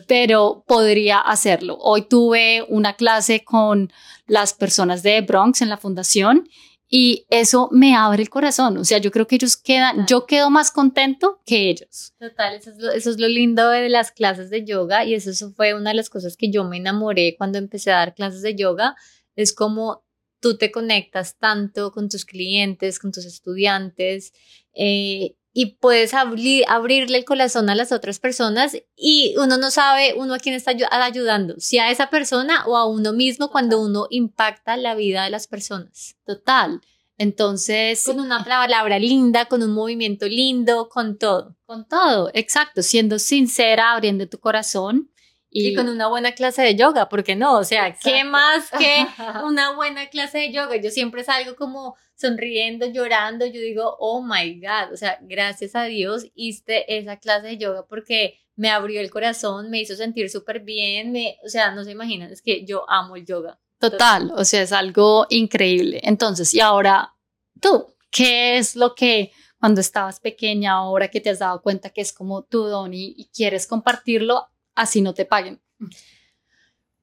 pero 0.07 0.63
podría 0.67 1.19
hacerlo. 1.19 1.77
Hoy 1.79 2.03
tuve 2.03 2.65
una 2.67 2.93
clase 2.93 3.43
con 3.43 3.91
las 4.25 4.53
personas 4.53 5.03
de 5.03 5.21
Bronx 5.21 5.61
en 5.61 5.69
la 5.69 5.77
fundación 5.77 6.49
y 6.95 7.25
eso 7.31 7.69
me 7.71 7.95
abre 7.95 8.21
el 8.21 8.29
corazón. 8.29 8.77
O 8.77 8.85
sea, 8.85 8.99
yo 8.99 9.09
creo 9.09 9.25
que 9.25 9.37
ellos 9.37 9.57
quedan, 9.57 10.05
yo 10.05 10.27
quedo 10.27 10.51
más 10.51 10.69
contento 10.69 11.41
que 11.43 11.71
ellos. 11.71 12.13
Total, 12.19 12.53
eso 12.53 12.69
es, 12.69 13.19
lo, 13.19 13.27
lindo 13.27 13.67
de 13.67 13.89
las 13.89 14.11
clases 14.11 14.51
de 14.51 14.63
yoga 14.63 15.03
y 15.03 15.15
eso, 15.15 15.51
fue 15.53 15.73
una 15.73 15.89
de 15.89 15.95
las 15.95 16.11
cosas 16.11 16.37
que 16.37 16.51
yo 16.51 16.63
me 16.65 16.77
enamoré 16.77 17.33
cuando 17.35 17.57
empecé 17.57 17.91
a 17.91 17.95
dar 17.95 18.13
clases 18.13 18.43
de 18.43 18.53
yoga. 18.53 18.95
Es 19.35 19.55
como 19.55 20.05
tú 20.39 20.55
te 20.55 20.71
conectas 20.71 21.35
tanto 21.39 21.91
con 21.91 22.09
tus 22.09 22.25
clientes, 22.25 22.99
con 22.99 23.11
tus 23.11 23.25
estudiantes. 23.25 24.31
Eh, 24.75 25.33
y 25.53 25.77
puedes 25.77 26.13
abrirle 26.15 27.17
el 27.17 27.25
corazón 27.25 27.69
a 27.69 27.75
las 27.75 27.91
otras 27.91 28.19
personas 28.19 28.75
y 28.95 29.35
uno 29.37 29.57
no 29.57 29.69
sabe 29.69 30.15
uno 30.17 30.33
a 30.33 30.39
quién 30.39 30.55
está 30.55 30.71
ayudando, 30.91 31.55
si 31.59 31.77
a 31.77 31.91
esa 31.91 32.09
persona 32.09 32.65
o 32.65 32.75
a 32.75 32.87
uno 32.87 33.13
mismo 33.13 33.51
cuando 33.51 33.79
uno 33.79 34.07
impacta 34.09 34.75
la 34.77 34.95
vida 34.95 35.23
de 35.23 35.29
las 35.29 35.47
personas. 35.47 36.15
Total. 36.25 36.81
Entonces, 37.19 38.03
con 38.03 38.19
una 38.19 38.43
palabra 38.45 38.97
linda, 38.97 39.45
con 39.45 39.61
un 39.61 39.71
movimiento 39.71 40.25
lindo, 40.27 40.89
con 40.89 41.19
todo. 41.19 41.55
Con 41.65 41.87
todo, 41.87 42.31
exacto, 42.33 42.81
siendo 42.81 43.19
sincera, 43.19 43.93
abriendo 43.93 44.27
tu 44.27 44.39
corazón. 44.39 45.11
Y, 45.55 45.75
con 45.75 45.87
una 45.87 46.07
buena 46.07 46.31
clase 46.31 46.63
de 46.63 46.75
yoga, 46.75 47.09
¿por 47.09 47.23
qué 47.23 47.35
no? 47.35 47.59
O 47.59 47.63
sea, 47.63 47.95
¿qué 47.95 48.23
más 48.23 48.71
que 48.71 49.05
una 49.45 49.75
buena 49.75 50.07
clase 50.07 50.39
de 50.39 50.51
yoga? 50.51 50.77
Yo 50.77 50.89
siempre 50.89 51.23
salgo 51.23 51.55
como 51.55 51.95
sonriendo, 52.15 52.87
llorando, 52.87 53.45
yo 53.45 53.61
digo, 53.61 53.95
oh 53.99 54.23
my 54.23 54.59
God, 54.59 54.93
o 54.93 54.97
sea, 54.97 55.19
gracias 55.21 55.75
a 55.75 55.83
Dios 55.83 56.25
hice 56.33 56.85
esa 56.87 57.17
clase 57.17 57.47
de 57.47 57.57
yoga 57.57 57.85
porque 57.85 58.39
me 58.55 58.71
abrió 58.71 58.99
el 58.99 59.11
corazón, 59.11 59.69
me 59.69 59.79
hizo 59.79 59.95
sentir 59.95 60.29
súper 60.31 60.61
bien, 60.61 61.11
me, 61.11 61.37
o 61.45 61.49
sea, 61.49 61.69
no 61.71 61.83
se 61.83 61.91
imaginan, 61.91 62.31
es 62.31 62.41
que 62.41 62.65
yo 62.65 62.89
amo 62.89 63.15
el 63.15 63.25
yoga. 63.25 63.59
Total, 63.77 64.31
o 64.35 64.45
sea, 64.45 64.63
es 64.63 64.71
algo 64.71 65.27
increíble. 65.29 65.99
Entonces, 66.03 66.51
y 66.55 66.61
ahora 66.61 67.13
tú, 67.61 67.85
¿qué 68.09 68.57
es 68.57 68.75
lo 68.75 68.95
que 68.95 69.31
cuando 69.59 69.81
estabas 69.81 70.19
pequeña, 70.19 70.73
ahora 70.73 71.09
que 71.09 71.21
te 71.21 71.29
has 71.29 71.39
dado 71.39 71.61
cuenta 71.61 71.91
que 71.91 72.01
es 72.01 72.11
como 72.11 72.43
tu 72.43 72.63
don 72.63 72.91
y 72.93 73.29
quieres 73.33 73.67
compartirlo 73.67 74.47
así 74.75 75.01
no 75.01 75.13
te 75.13 75.25
paguen? 75.25 75.61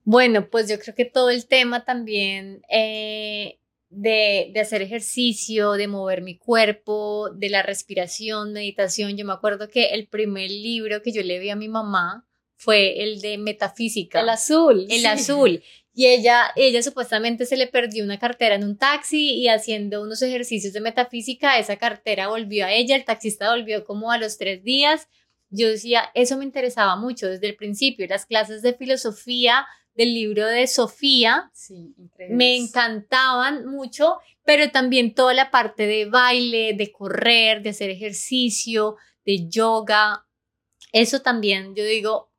Bueno, 0.05 0.49
pues 0.49 0.69
yo 0.69 0.79
creo 0.79 0.95
que 0.95 1.05
todo 1.05 1.31
el 1.31 1.47
tema 1.47 1.85
también 1.85 2.63
eh, 2.69 3.59
de, 3.91 4.51
de, 4.53 4.61
hacer 4.61 4.83
ejercicio, 4.83 5.73
de 5.73 5.89
mover 5.89 6.23
mi 6.23 6.39
cuerpo, 6.39 7.31
de 7.31 7.51
la 7.51 7.63
respiración, 7.63 8.53
meditación. 8.53 9.17
Yo 9.17 9.25
me 9.25 9.33
acuerdo 9.33 9.69
que 9.69 9.91
el 9.91 10.09
primer 10.09 10.51
libro 10.51 11.03
que 11.03 11.13
yo 11.13 11.23
le 11.23 11.39
vi 11.39 11.51
a 11.51 11.57
mi 11.57 11.69
mamá 11.69 12.27
fue 12.61 13.03
el 13.03 13.21
de 13.23 13.39
metafísica. 13.39 14.21
El 14.21 14.29
azul. 14.29 14.87
El 14.91 15.07
azul. 15.07 15.63
Y 15.95 16.07
ella, 16.07 16.53
ella 16.57 16.83
supuestamente 16.83 17.47
se 17.47 17.57
le 17.57 17.67
perdió 17.67 18.05
una 18.05 18.19
cartera 18.19 18.55
en 18.55 18.65
un 18.65 18.77
taxi 18.77 19.33
y 19.33 19.49
haciendo 19.49 20.03
unos 20.03 20.21
ejercicios 20.23 20.73
de 20.73 20.81
metafísica, 20.81 21.59
esa 21.59 21.77
cartera 21.77 22.29
volvió 22.29 22.67
a 22.67 22.73
ella, 22.73 22.97
el 22.97 23.05
taxista 23.05 23.51
volvió 23.51 23.85
como 23.85 24.13
a 24.13 24.19
los 24.19 24.39
tres 24.39 24.63
días 24.63 25.09
yo 25.51 25.69
decía, 25.69 26.11
eso 26.15 26.37
me 26.37 26.45
interesaba 26.45 26.97
mucho 26.97 27.29
desde 27.29 27.49
el 27.49 27.57
principio, 27.57 28.07
las 28.09 28.27
clases 28.27 28.63
de 28.63 28.75
filosofía 28.75 29.67
del 29.95 30.15
libro 30.15 30.47
de 30.47 30.67
Sofía 30.67 31.51
me 32.31 32.57
encantaban 32.57 33.67
mucho, 33.67 34.19
pero 34.45 34.71
también 34.71 35.15
toda 35.15 35.35
la 35.35 35.51
parte 35.51 35.87
de 35.87 36.07
baile, 36.07 36.75
de 36.75 36.93
correr, 36.93 37.63
de 37.63 37.71
hacer 37.71 37.91
ejercicio, 37.91 38.97
de 39.25 39.49
yoga, 39.49 40.27
eso 40.93 41.21
también, 41.21 41.75
yo 41.75 41.85
digo, 41.85 42.33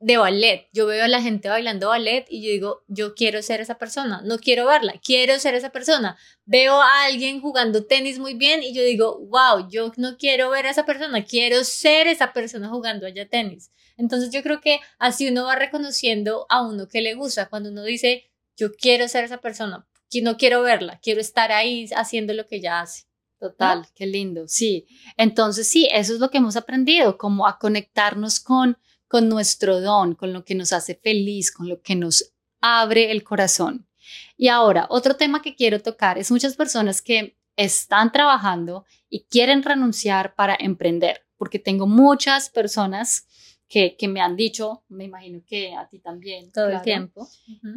de 0.00 0.16
ballet. 0.16 0.68
Yo 0.72 0.86
veo 0.86 1.04
a 1.04 1.08
la 1.08 1.20
gente 1.20 1.48
bailando 1.48 1.88
ballet 1.88 2.26
y 2.28 2.42
yo 2.42 2.50
digo, 2.50 2.84
yo 2.86 3.14
quiero 3.14 3.42
ser 3.42 3.60
esa 3.60 3.78
persona, 3.78 4.22
no 4.24 4.38
quiero 4.38 4.66
verla, 4.66 4.94
quiero 5.04 5.38
ser 5.38 5.54
esa 5.54 5.70
persona. 5.70 6.16
Veo 6.44 6.80
a 6.80 7.04
alguien 7.04 7.40
jugando 7.40 7.84
tenis 7.84 8.18
muy 8.18 8.34
bien 8.34 8.62
y 8.62 8.72
yo 8.72 8.82
digo, 8.82 9.18
wow, 9.26 9.68
yo 9.68 9.92
no 9.96 10.16
quiero 10.16 10.50
ver 10.50 10.66
a 10.66 10.70
esa 10.70 10.86
persona, 10.86 11.24
quiero 11.24 11.64
ser 11.64 12.06
esa 12.06 12.32
persona 12.32 12.68
jugando 12.68 13.06
allá 13.06 13.28
tenis. 13.28 13.70
Entonces 13.96 14.30
yo 14.30 14.42
creo 14.42 14.60
que 14.60 14.80
así 14.98 15.28
uno 15.28 15.44
va 15.44 15.56
reconociendo 15.56 16.46
a 16.48 16.62
uno 16.62 16.88
que 16.88 17.00
le 17.00 17.14
gusta, 17.14 17.48
cuando 17.48 17.70
uno 17.70 17.82
dice, 17.82 18.30
yo 18.56 18.72
quiero 18.74 19.08
ser 19.08 19.24
esa 19.24 19.38
persona, 19.38 19.86
no 20.22 20.36
quiero 20.36 20.62
verla, 20.62 21.00
quiero 21.02 21.20
estar 21.20 21.52
ahí 21.52 21.88
haciendo 21.94 22.32
lo 22.32 22.46
que 22.46 22.56
ella 22.56 22.80
hace. 22.80 23.04
Total, 23.38 23.86
qué 23.94 24.06
lindo. 24.06 24.48
Sí, 24.48 24.86
entonces 25.16 25.68
sí, 25.68 25.88
eso 25.92 26.12
es 26.14 26.18
lo 26.18 26.28
que 26.28 26.38
hemos 26.38 26.56
aprendido, 26.56 27.18
como 27.18 27.46
a 27.46 27.58
conectarnos 27.58 28.40
con 28.40 28.78
con 29.08 29.28
nuestro 29.28 29.80
don, 29.80 30.14
con 30.14 30.32
lo 30.32 30.44
que 30.44 30.54
nos 30.54 30.72
hace 30.72 30.94
feliz, 30.94 31.50
con 31.50 31.68
lo 31.68 31.80
que 31.80 31.96
nos 31.96 32.32
abre 32.60 33.10
el 33.10 33.24
corazón. 33.24 33.88
Y 34.36 34.48
ahora, 34.48 34.86
otro 34.90 35.16
tema 35.16 35.42
que 35.42 35.56
quiero 35.56 35.80
tocar 35.80 36.18
es 36.18 36.30
muchas 36.30 36.54
personas 36.54 37.02
que 37.02 37.36
están 37.56 38.12
trabajando 38.12 38.84
y 39.08 39.24
quieren 39.24 39.62
renunciar 39.62 40.34
para 40.34 40.56
emprender, 40.58 41.26
porque 41.36 41.58
tengo 41.58 41.86
muchas 41.86 42.50
personas 42.50 43.26
que, 43.68 43.96
me 44.08 44.20
han 44.20 44.36
dicho, 44.36 44.84
me 44.88 45.04
imagino 45.04 45.42
que 45.46 45.74
a 45.74 45.88
ti 45.88 45.98
también. 45.98 46.52
Todo 46.52 46.68
el 46.68 46.82
tiempo. 46.82 47.28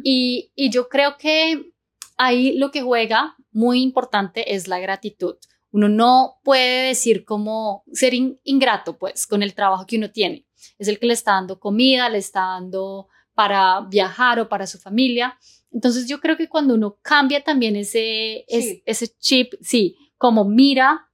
y, 0.04 0.52
y 0.54 0.70
yo 0.70 0.88
creo 0.88 1.16
que 1.18 1.72
ahí 2.16 2.56
lo 2.56 2.70
que 2.70 2.82
juega 2.82 3.36
muy 3.50 3.82
importante 3.82 4.54
es 4.54 4.68
la 4.68 4.78
gratitud. 4.78 5.36
Uno 5.70 5.88
no 5.88 6.38
puede 6.44 6.88
decir 6.88 7.24
como 7.24 7.82
ser 7.92 8.12
ingrato, 8.14 8.98
pues, 8.98 9.26
con 9.26 9.42
el 9.42 9.54
trabajo 9.54 9.86
que 9.86 9.96
uno 9.96 10.10
tiene 10.10 10.46
es 10.78 10.88
el 10.88 10.98
que 10.98 11.06
le 11.06 11.14
está 11.14 11.32
dando 11.32 11.58
comida, 11.58 12.08
le 12.08 12.18
está 12.18 12.40
dando 12.40 13.08
para 13.34 13.80
viajar 13.80 14.40
o 14.40 14.48
para 14.48 14.66
su 14.66 14.78
familia. 14.78 15.38
Entonces 15.70 16.06
yo 16.06 16.20
creo 16.20 16.36
que 16.36 16.48
cuando 16.48 16.74
uno 16.74 16.98
cambia 17.02 17.42
también 17.42 17.76
ese, 17.76 18.44
ese 18.48 19.08
chip, 19.18 19.54
sí, 19.60 19.96
como 20.18 20.44
mira 20.44 21.10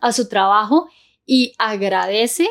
a 0.00 0.12
su 0.12 0.28
trabajo 0.28 0.88
y 1.24 1.52
agradece 1.58 2.48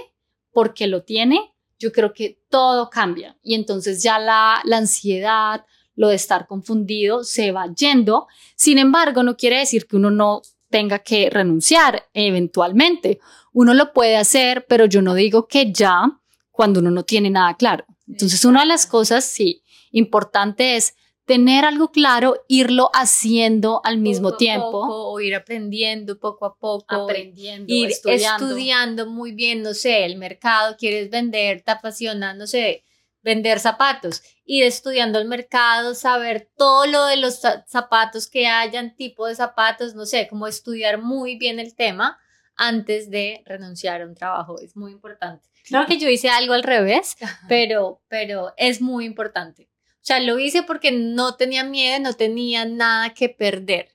porque 0.52 0.88
lo 0.88 1.04
tiene, 1.04 1.54
yo 1.80 1.92
creo 1.92 2.14
que 2.14 2.42
todo 2.50 2.90
cambia 2.90 3.38
y 3.42 3.56
entonces 3.56 4.02
ya 4.04 4.20
la, 4.20 4.62
la 4.64 4.78
ansiedad, 4.78 5.66
lo 5.96 6.10
de 6.10 6.16
estar 6.16 6.48
confundido 6.48 7.24
se 7.24 7.52
va 7.52 7.74
yendo. 7.74 8.28
Sin 8.56 8.78
embargo, 8.78 9.24
no 9.24 9.38
quiere 9.38 9.60
decir 9.60 9.88
que 9.88 9.96
uno 9.96 10.12
no 10.12 10.42
tenga 10.70 11.00
que 11.00 11.30
renunciar 11.30 12.10
eventualmente. 12.14 13.20
Uno 13.54 13.74
lo 13.74 13.94
puede 13.94 14.18
hacer, 14.18 14.66
pero 14.68 14.86
yo 14.86 15.02
no 15.02 15.14
digo 15.14 15.48
que 15.48 15.72
ya 15.72 16.20
cuando 16.56 16.80
uno 16.80 16.90
no 16.90 17.04
tiene 17.04 17.30
nada 17.30 17.56
claro. 17.56 17.86
Entonces, 18.08 18.46
una 18.46 18.62
de 18.62 18.68
las 18.68 18.86
cosas, 18.86 19.26
sí, 19.26 19.62
importante 19.92 20.76
es 20.78 20.96
tener 21.26 21.66
algo 21.66 21.92
claro, 21.92 22.36
irlo 22.48 22.92
haciendo 22.94 23.82
al 23.84 23.98
mismo 23.98 24.38
tiempo. 24.38 24.86
o 24.88 25.20
ir 25.20 25.36
aprendiendo 25.36 26.20
poco 26.20 26.46
a 26.46 26.56
poco. 26.56 26.96
Aprendiendo, 26.96 27.74
ir 27.74 27.90
estudiando. 27.90 29.08
muy 29.08 29.32
bien, 29.32 29.64
no 29.64 29.74
sé, 29.74 30.06
el 30.06 30.18
mercado, 30.18 30.78
quieres 30.78 31.10
vender, 31.10 31.62
te 31.62 31.72
apasiona, 31.72 32.34
no 32.34 32.48
sé, 32.48 32.84
vender 33.22 33.60
zapatos. 33.60 34.22
Ir 34.46 34.64
estudiando 34.64 35.18
el 35.18 35.28
mercado, 35.28 35.96
saber 35.96 36.48
todo 36.56 36.86
lo 36.86 37.06
de 37.06 37.18
los 37.18 37.42
zapatos 37.66 38.28
que 38.28 38.48
hayan, 38.48 38.96
tipo 38.96 39.26
de 39.26 39.36
zapatos, 39.36 39.96
no 39.96 40.06
sé, 40.06 40.28
como 40.30 40.46
estudiar 40.46 41.02
muy 41.02 41.38
bien 41.38 41.60
el 41.60 41.76
tema 41.76 42.20
antes 42.56 43.10
de 43.10 43.42
renunciar 43.46 44.02
a 44.02 44.06
un 44.06 44.14
trabajo. 44.14 44.60
Es 44.62 44.78
muy 44.78 44.92
importante. 44.92 45.50
Creo 45.68 45.86
que 45.86 45.98
yo 45.98 46.10
hice 46.10 46.30
algo 46.30 46.54
al 46.54 46.64
revés, 46.64 47.16
pero, 47.48 48.02
pero 48.08 48.54
es 48.58 48.82
muy 48.82 49.06
importante. 49.06 49.70
O 49.96 50.08
sea, 50.08 50.20
lo 50.20 50.38
hice 50.38 50.62
porque 50.62 50.92
no 50.92 51.36
tenía 51.36 51.64
miedo, 51.64 52.00
no 52.00 52.14
tenía 52.14 52.66
nada 52.66 53.14
que 53.16 53.30
perder, 53.30 53.90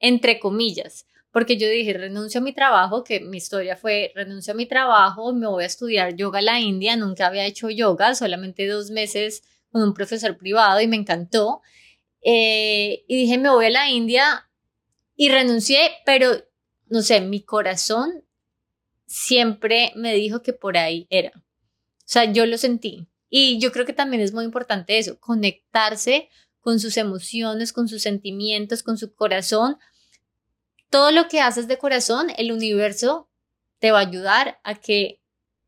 entre 0.00 0.40
comillas. 0.40 1.06
Porque 1.30 1.56
yo 1.56 1.68
dije, 1.68 1.92
renuncio 1.92 2.40
a 2.40 2.44
mi 2.44 2.52
trabajo, 2.52 3.04
que 3.04 3.20
mi 3.20 3.36
historia 3.36 3.76
fue, 3.76 4.12
renuncio 4.14 4.52
a 4.52 4.56
mi 4.56 4.66
trabajo, 4.66 5.32
me 5.32 5.46
voy 5.46 5.64
a 5.64 5.66
estudiar 5.66 6.16
yoga 6.16 6.40
a 6.40 6.42
la 6.42 6.60
India, 6.60 6.96
nunca 6.96 7.26
había 7.26 7.44
hecho 7.44 7.70
yoga, 7.70 8.14
solamente 8.14 8.66
dos 8.66 8.90
meses 8.90 9.42
con 9.70 9.82
un 9.82 9.94
profesor 9.94 10.36
privado 10.36 10.80
y 10.80 10.86
me 10.86 10.96
encantó. 10.96 11.60
Eh, 12.22 13.04
y 13.06 13.16
dije, 13.16 13.38
me 13.38 13.50
voy 13.50 13.66
a 13.66 13.70
la 13.70 13.90
India 13.90 14.48
y 15.16 15.28
renuncié, 15.28 15.90
pero 16.04 16.30
no 16.86 17.02
sé, 17.02 17.20
mi 17.20 17.42
corazón 17.42 18.24
siempre 19.06 19.92
me 19.96 20.14
dijo 20.14 20.42
que 20.42 20.52
por 20.52 20.76
ahí 20.76 21.06
era. 21.10 21.32
O 21.36 22.06
sea, 22.06 22.30
yo 22.30 22.46
lo 22.46 22.58
sentí. 22.58 23.08
Y 23.28 23.58
yo 23.58 23.72
creo 23.72 23.84
que 23.84 23.92
también 23.92 24.22
es 24.22 24.32
muy 24.32 24.44
importante 24.44 24.98
eso, 24.98 25.18
conectarse 25.18 26.28
con 26.60 26.78
sus 26.78 26.96
emociones, 26.96 27.72
con 27.72 27.88
sus 27.88 28.02
sentimientos, 28.02 28.82
con 28.82 28.96
su 28.96 29.14
corazón. 29.14 29.78
Todo 30.88 31.10
lo 31.10 31.28
que 31.28 31.40
haces 31.40 31.66
de 31.66 31.78
corazón, 31.78 32.28
el 32.36 32.52
universo 32.52 33.28
te 33.80 33.90
va 33.90 33.98
a 33.98 34.06
ayudar 34.06 34.60
a 34.62 34.74
que 34.76 35.20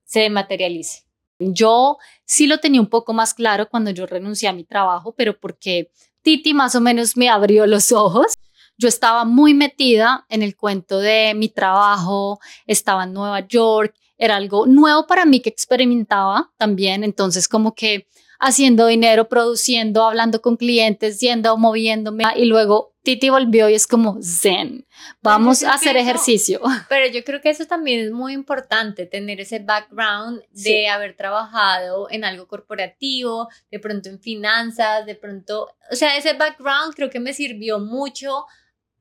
se 0.05 0.31
materialice. 0.31 1.05
Yo 1.38 1.99
sí 2.25 2.47
lo 2.47 2.59
tenía 2.59 2.81
un 2.81 2.88
poco 2.88 3.12
más 3.12 3.35
claro 3.35 3.69
cuando 3.69 3.90
yo 3.90 4.07
renuncié 4.07 4.49
a 4.49 4.52
mi 4.52 4.64
trabajo, 4.64 5.14
pero 5.14 5.38
porque 5.38 5.90
Titi 6.23 6.55
más 6.55 6.75
o 6.75 6.81
menos 6.81 7.16
me 7.16 7.28
abrió 7.28 7.66
los 7.66 7.93
ojos 7.93 8.35
yo 8.76 8.88
estaba 8.88 9.25
muy 9.25 9.54
metida 9.54 10.26
en 10.28 10.42
el 10.42 10.56
cuento 10.56 10.99
de 10.99 11.35
mi 11.35 11.49
trabajo, 11.49 12.40
estaba 12.66 13.04
en 13.04 13.12
Nueva 13.12 13.47
York, 13.47 13.95
era 14.18 14.37
algo 14.37 14.66
nuevo 14.66 15.06
para 15.06 15.25
mí 15.25 15.40
que 15.40 15.50
experimentaba 15.50 16.50
también, 16.56 17.04
entonces 17.04 17.49
como 17.49 17.75
que 17.75 18.06
haciendo 18.38 18.87
dinero, 18.87 19.28
produciendo, 19.28 20.04
hablando 20.04 20.42
con 20.42 20.56
clientes, 20.56 21.21
yendo, 21.21 21.56
moviéndome 21.56 22.25
y 22.37 22.45
luego 22.45 22.95
Titi 23.02 23.30
volvió 23.30 23.68
y 23.68 23.75
es 23.75 23.87
como 23.87 24.18
zen, 24.21 24.85
vamos 25.23 25.62
a 25.62 25.75
hacer 25.75 25.97
ejercicio. 25.97 26.61
Pero 26.88 27.06
yo 27.06 27.23
creo 27.25 27.40
que 27.40 27.50
eso 27.50 27.64
también 27.64 28.00
es 28.00 28.11
muy 28.11 28.33
importante, 28.33 29.06
tener 29.06 29.40
ese 29.40 29.61
background 29.61 30.42
de 30.50 30.88
haber 30.88 31.16
trabajado 31.16 32.09
en 32.11 32.25
algo 32.25 32.49
corporativo, 32.49 33.49
de 33.71 33.78
pronto 33.78 34.09
en 34.09 34.18
finanzas, 34.18 35.06
de 35.06 35.14
pronto, 35.14 35.68
o 35.90 35.95
sea, 35.95 36.16
ese 36.16 36.33
background 36.33 36.95
creo 36.95 37.09
que 37.09 37.21
me 37.21 37.33
sirvió 37.33 37.78
mucho 37.78 38.45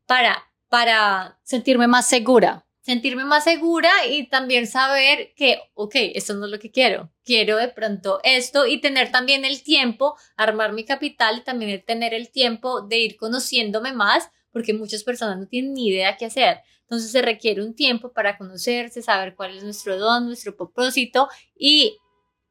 para, 0.06 0.44
para 0.70 1.40
sentirme 1.44 1.88
más 1.88 2.08
segura. 2.08 2.66
Sentirme 2.82 3.26
más 3.26 3.44
segura 3.44 3.90
y 4.08 4.28
también 4.28 4.68
saber 4.68 5.34
que, 5.36 5.60
ok, 5.74 5.96
esto 6.14 6.36
no 6.36 6.46
es 6.46 6.52
lo 6.52 6.60
que 6.60 6.70
quiero. 6.70 7.12
Quiero 7.24 7.58
de 7.58 7.70
pronto 7.70 8.20
esto 8.24 8.68
y 8.68 8.80
tener 8.80 9.12
también 9.12 9.44
el 9.44 9.64
tiempo, 9.64 10.16
armar 10.38 10.72
mi 10.74 10.86
capital 10.86 11.40
y 11.40 11.44
también 11.44 11.84
tener 11.84 12.14
el 12.14 12.30
tiempo 12.30 12.82
de 12.82 13.00
ir 13.00 13.18
conociéndome 13.18 13.92
más, 13.92 14.30
porque 14.52 14.74
muchas 14.74 15.04
personas 15.04 15.40
no 15.40 15.48
tienen 15.48 15.74
ni 15.74 15.88
idea 15.88 16.16
qué 16.16 16.26
hacer. 16.26 16.60
Entonces 16.82 17.12
se 17.12 17.24
requiere 17.24 17.64
un 17.64 17.74
tiempo 17.74 18.14
para 18.14 18.38
conocerse, 18.38 19.02
saber 19.02 19.36
cuál 19.36 19.58
es 19.58 19.64
nuestro 19.64 19.98
don, 19.98 20.28
nuestro 20.28 20.56
propósito 20.56 21.28
y 21.56 21.98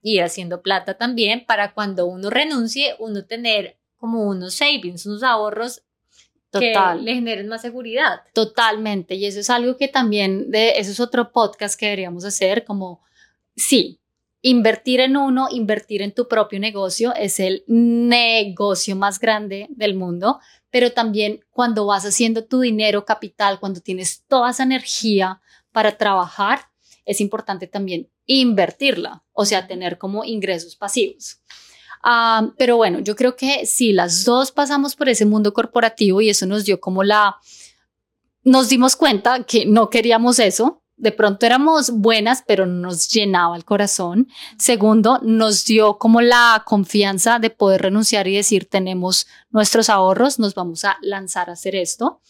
ir 0.02 0.22
haciendo 0.22 0.60
plata 0.62 0.98
también 0.98 1.46
para 1.46 1.72
cuando 1.72 2.06
uno 2.06 2.28
renuncie, 2.28 2.96
uno 2.98 3.24
tener 3.24 3.78
como 3.96 4.28
unos 4.28 4.56
savings, 4.56 5.06
unos 5.06 5.22
ahorros 5.22 5.82
Total. 6.60 6.98
que 6.98 7.04
le 7.04 7.14
generen 7.14 7.48
más 7.48 7.62
seguridad. 7.62 8.22
Totalmente. 8.32 9.14
Y 9.14 9.26
eso 9.26 9.40
es 9.40 9.50
algo 9.50 9.76
que 9.76 9.88
también, 9.88 10.50
de, 10.50 10.78
eso 10.78 10.90
es 10.90 11.00
otro 11.00 11.32
podcast 11.32 11.78
que 11.78 11.86
deberíamos 11.86 12.24
hacer, 12.24 12.64
como, 12.64 13.02
sí, 13.56 14.00
invertir 14.42 15.00
en 15.00 15.16
uno, 15.16 15.48
invertir 15.50 16.02
en 16.02 16.12
tu 16.12 16.28
propio 16.28 16.60
negocio 16.60 17.14
es 17.14 17.40
el 17.40 17.64
negocio 17.66 18.94
más 18.94 19.18
grande 19.18 19.66
del 19.70 19.94
mundo, 19.94 20.38
pero 20.70 20.92
también 20.92 21.40
cuando 21.50 21.86
vas 21.86 22.04
haciendo 22.04 22.44
tu 22.44 22.60
dinero 22.60 23.06
capital, 23.06 23.58
cuando 23.58 23.80
tienes 23.80 24.22
toda 24.28 24.50
esa 24.50 24.64
energía 24.64 25.40
para 25.72 25.96
trabajar, 25.96 26.60
es 27.06 27.20
importante 27.22 27.66
también 27.66 28.10
invertirla, 28.26 29.24
o 29.32 29.44
sea, 29.46 29.66
tener 29.66 29.96
como 29.98 30.24
ingresos 30.24 30.76
pasivos. 30.76 31.40
Ah, 32.06 32.50
pero 32.58 32.76
bueno, 32.76 32.98
yo 32.98 33.16
creo 33.16 33.34
que 33.34 33.64
sí, 33.64 33.94
las 33.94 34.26
dos 34.26 34.52
pasamos 34.52 34.94
por 34.94 35.08
ese 35.08 35.24
mundo 35.24 35.54
corporativo 35.54 36.20
y 36.20 36.28
eso 36.28 36.44
nos 36.44 36.66
dio 36.66 36.78
como 36.78 37.02
la, 37.02 37.36
nos 38.42 38.68
dimos 38.68 38.94
cuenta 38.94 39.44
que 39.44 39.64
no 39.64 39.88
queríamos 39.88 40.38
eso. 40.38 40.82
De 40.96 41.12
pronto 41.12 41.46
éramos 41.46 41.90
buenas, 41.90 42.44
pero 42.46 42.66
no 42.66 42.88
nos 42.88 43.08
llenaba 43.08 43.56
el 43.56 43.64
corazón. 43.64 44.28
Segundo, 44.58 45.18
nos 45.22 45.64
dio 45.64 45.96
como 45.96 46.20
la 46.20 46.62
confianza 46.66 47.38
de 47.38 47.48
poder 47.48 47.80
renunciar 47.80 48.28
y 48.28 48.36
decir, 48.36 48.68
tenemos 48.68 49.26
nuestros 49.50 49.88
ahorros, 49.88 50.38
nos 50.38 50.54
vamos 50.54 50.84
a 50.84 50.98
lanzar 51.00 51.48
a 51.48 51.54
hacer 51.54 51.74
esto. 51.74 52.20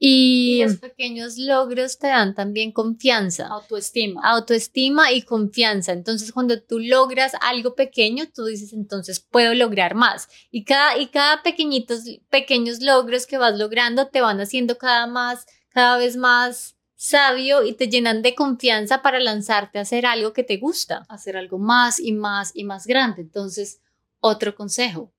Y, 0.00 0.62
los 0.62 0.76
pequeños 0.76 1.38
logros 1.38 1.98
te 1.98 2.06
dan 2.06 2.34
también 2.34 2.70
confianza. 2.70 3.48
Autoestima. 3.48 4.20
Autoestima 4.22 5.10
y 5.10 5.22
confianza. 5.22 5.92
Entonces, 5.92 6.32
cuando 6.32 6.62
tú 6.62 6.78
logras 6.78 7.32
algo 7.40 7.74
pequeño, 7.74 8.26
tú 8.32 8.44
dices, 8.44 8.72
entonces 8.72 9.18
puedo 9.18 9.54
lograr 9.54 9.96
más. 9.96 10.28
Y 10.52 10.64
cada, 10.64 10.96
y 10.98 11.08
cada 11.08 11.42
pequeñitos, 11.42 12.04
pequeños 12.30 12.80
logros 12.80 13.26
que 13.26 13.38
vas 13.38 13.58
logrando 13.58 14.06
te 14.06 14.20
van 14.20 14.40
haciendo 14.40 14.78
cada, 14.78 15.08
más, 15.08 15.46
cada 15.70 15.98
vez 15.98 16.16
más 16.16 16.76
sabio 16.94 17.64
y 17.64 17.72
te 17.72 17.88
llenan 17.88 18.22
de 18.22 18.34
confianza 18.36 19.02
para 19.02 19.18
lanzarte 19.18 19.78
a 19.78 19.82
hacer 19.82 20.06
algo 20.06 20.32
que 20.32 20.44
te 20.44 20.58
gusta. 20.58 21.06
Hacer 21.08 21.36
algo 21.36 21.58
más 21.58 21.98
y 21.98 22.12
más 22.12 22.52
y 22.54 22.62
más 22.62 22.86
grande. 22.86 23.22
Entonces, 23.22 23.80
otro 24.20 24.54
consejo. 24.54 25.12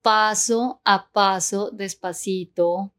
Paso 0.00 0.80
a 0.84 1.10
paso, 1.10 1.70
despacito, 1.70 2.93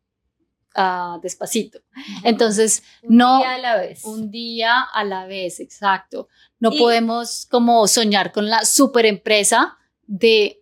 despacito. 1.21 1.79
Entonces, 2.23 2.83
un 3.03 3.17
no... 3.17 3.35
Un 3.35 3.41
día 3.41 3.53
a 3.53 3.57
la 3.57 3.77
vez. 3.77 4.03
Un 4.03 4.31
día 4.31 4.81
a 4.81 5.03
la 5.03 5.25
vez, 5.25 5.59
exacto. 5.59 6.27
No 6.59 6.71
podemos 6.71 7.47
como 7.49 7.87
soñar 7.87 8.31
con 8.31 8.49
la 8.49 8.65
super 8.65 9.05
empresa 9.05 9.77
de, 10.07 10.61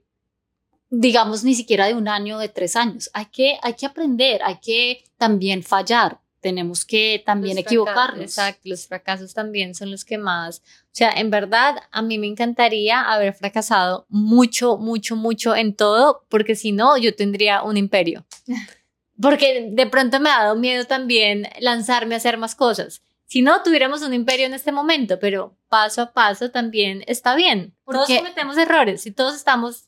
digamos, 0.90 1.44
ni 1.44 1.56
siquiera 1.56 1.88
de 1.88 1.94
un 1.94 2.08
año, 2.08 2.40
de 2.40 2.50
tres 2.50 2.76
años. 2.76 3.10
Hay 3.14 3.28
que, 3.28 3.58
hay 3.62 3.74
que 3.74 3.86
aprender, 3.86 4.42
hay 4.44 4.60
que 4.60 5.04
también 5.18 5.64
fallar. 5.64 6.20
Tenemos 6.42 6.84
que 6.84 7.24
también 7.26 7.58
equivocarnos. 7.58 8.22
Exacto, 8.24 8.62
los 8.66 8.86
fracasos 8.86 9.34
también 9.34 9.74
son 9.74 9.92
los 9.92 10.04
que 10.04 10.18
más, 10.18 10.62
o 10.94 10.96
sea, 10.96 11.12
en 11.12 11.32
verdad, 11.32 11.78
a 11.90 12.04
mí 12.04 12.20
me 12.20 12.28
encantaría 12.28 13.02
haber 13.02 13.34
fracasado 13.34 14.06
mucho, 14.10 14.78
mucho, 14.78 15.16
mucho 15.16 15.56
en 15.56 15.74
todo, 15.74 16.24
porque 16.30 16.56
si 16.56 16.72
no, 16.72 16.98
yo 16.98 17.16
tendría 17.16 17.64
un 17.64 17.78
imperio. 17.78 18.26
porque 19.22 19.70
de 19.72 19.88
pronto 19.88 20.20
me 20.20 20.30
ha 20.30 20.44
dado 20.44 20.56
miedo 20.56 20.86
también 20.86 21.48
lanzarme 21.60 22.16
a 22.16 22.18
hacer 22.18 22.38
más 22.38 22.56
cosas. 22.56 23.02
Si 23.26 23.42
no, 23.42 23.64
tuviéramos 23.64 24.02
un 24.02 24.14
imperio 24.14 24.46
en 24.46 24.54
este 24.54 24.72
momento, 24.72 25.20
pero 25.20 25.56
paso 25.68 26.02
a 26.02 26.14
paso 26.14 26.52
también 26.52 27.04
está 27.08 27.36
bien. 27.36 27.74
Porque 27.84 27.98
todos 28.06 28.20
cometemos 28.20 28.58
errores 28.58 29.06
y 29.06 29.12
todos 29.12 29.36
estamos 29.36 29.88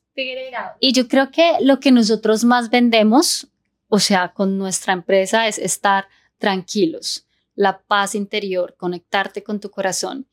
Y 0.80 0.94
yo 0.94 1.08
creo 1.08 1.30
que 1.30 1.58
lo 1.62 1.80
que 1.80 1.92
nosotros 1.92 2.44
más 2.44 2.70
vendemos, 2.70 3.48
o 3.90 4.00
sea, 4.00 4.30
con 4.34 4.58
nuestra 4.58 4.94
empresa, 4.94 5.48
es 5.48 5.60
estar 5.60 6.08
tranquilos, 6.38 7.28
la 7.54 7.82
paz 7.82 8.16
interior, 8.16 8.76
conectarte 8.78 9.44
con 9.44 9.60
tu 9.60 9.70
corazón. 9.70 10.28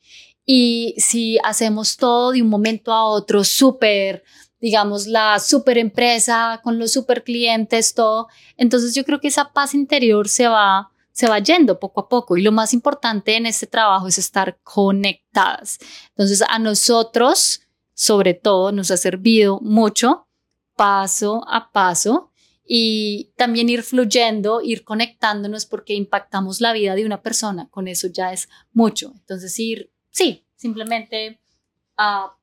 Y 0.45 0.95
si 0.99 1.39
hacemos 1.45 1.97
todo 1.97 2.33
de 2.33 2.43
un 2.43 2.49
momento 2.49 2.93
a 2.93 3.05
otro 3.05 3.45
súper 3.45 4.25
digamos, 4.63 5.09
la 5.09 5.41
super 5.41 5.77
empresa 5.77 6.61
con 6.63 6.79
los 6.79 6.93
super 6.93 7.25
clientes, 7.25 7.95
todo. 7.95 8.29
Entonces 8.57 8.95
yo 8.95 9.05
creo 9.05 9.21
que 9.21 9.27
esa 9.27 9.53
paz 9.53 9.75
interior 9.75 10.29
se 10.29 10.47
va, 10.47 10.93
se 11.11 11.29
va 11.29 11.41
yendo 11.41 11.81
poco 11.81 12.03
a 12.03 12.09
poco 12.09 12.37
y 12.37 12.43
lo 12.43 12.53
más 12.53 12.73
importante 12.73 13.37
en 13.37 13.47
este 13.47 13.67
trabajo 13.67 14.07
es 14.07 14.19
estar 14.19 14.61
conectadas. 14.63 15.81
Entonces 16.11 16.45
a 16.49 16.61
nosotros, 16.61 17.63
sobre 17.93 18.35
todo, 18.35 18.71
nos 18.71 18.93
ha 18.93 18.97
servido 18.97 19.59
mucho 19.61 20.29
paso 20.77 21.45
a 21.49 21.73
paso 21.73 22.31
y 22.65 23.33
también 23.37 23.69
ir 23.69 23.83
fluyendo, 23.83 24.61
ir 24.63 24.85
conectándonos 24.85 25.67
porque 25.67 25.95
impactamos 25.95 26.61
la 26.61 26.73
vida 26.73 26.95
de 26.95 27.05
una 27.05 27.21
persona. 27.21 27.69
Con 27.69 27.89
eso 27.89 28.07
ya 28.07 28.33
es 28.33 28.49
mucho. 28.73 29.13
Entonces 29.17 29.59
ir, 29.59 29.91
sí, 30.11 30.47
simplemente 30.55 31.41
a 31.97 32.37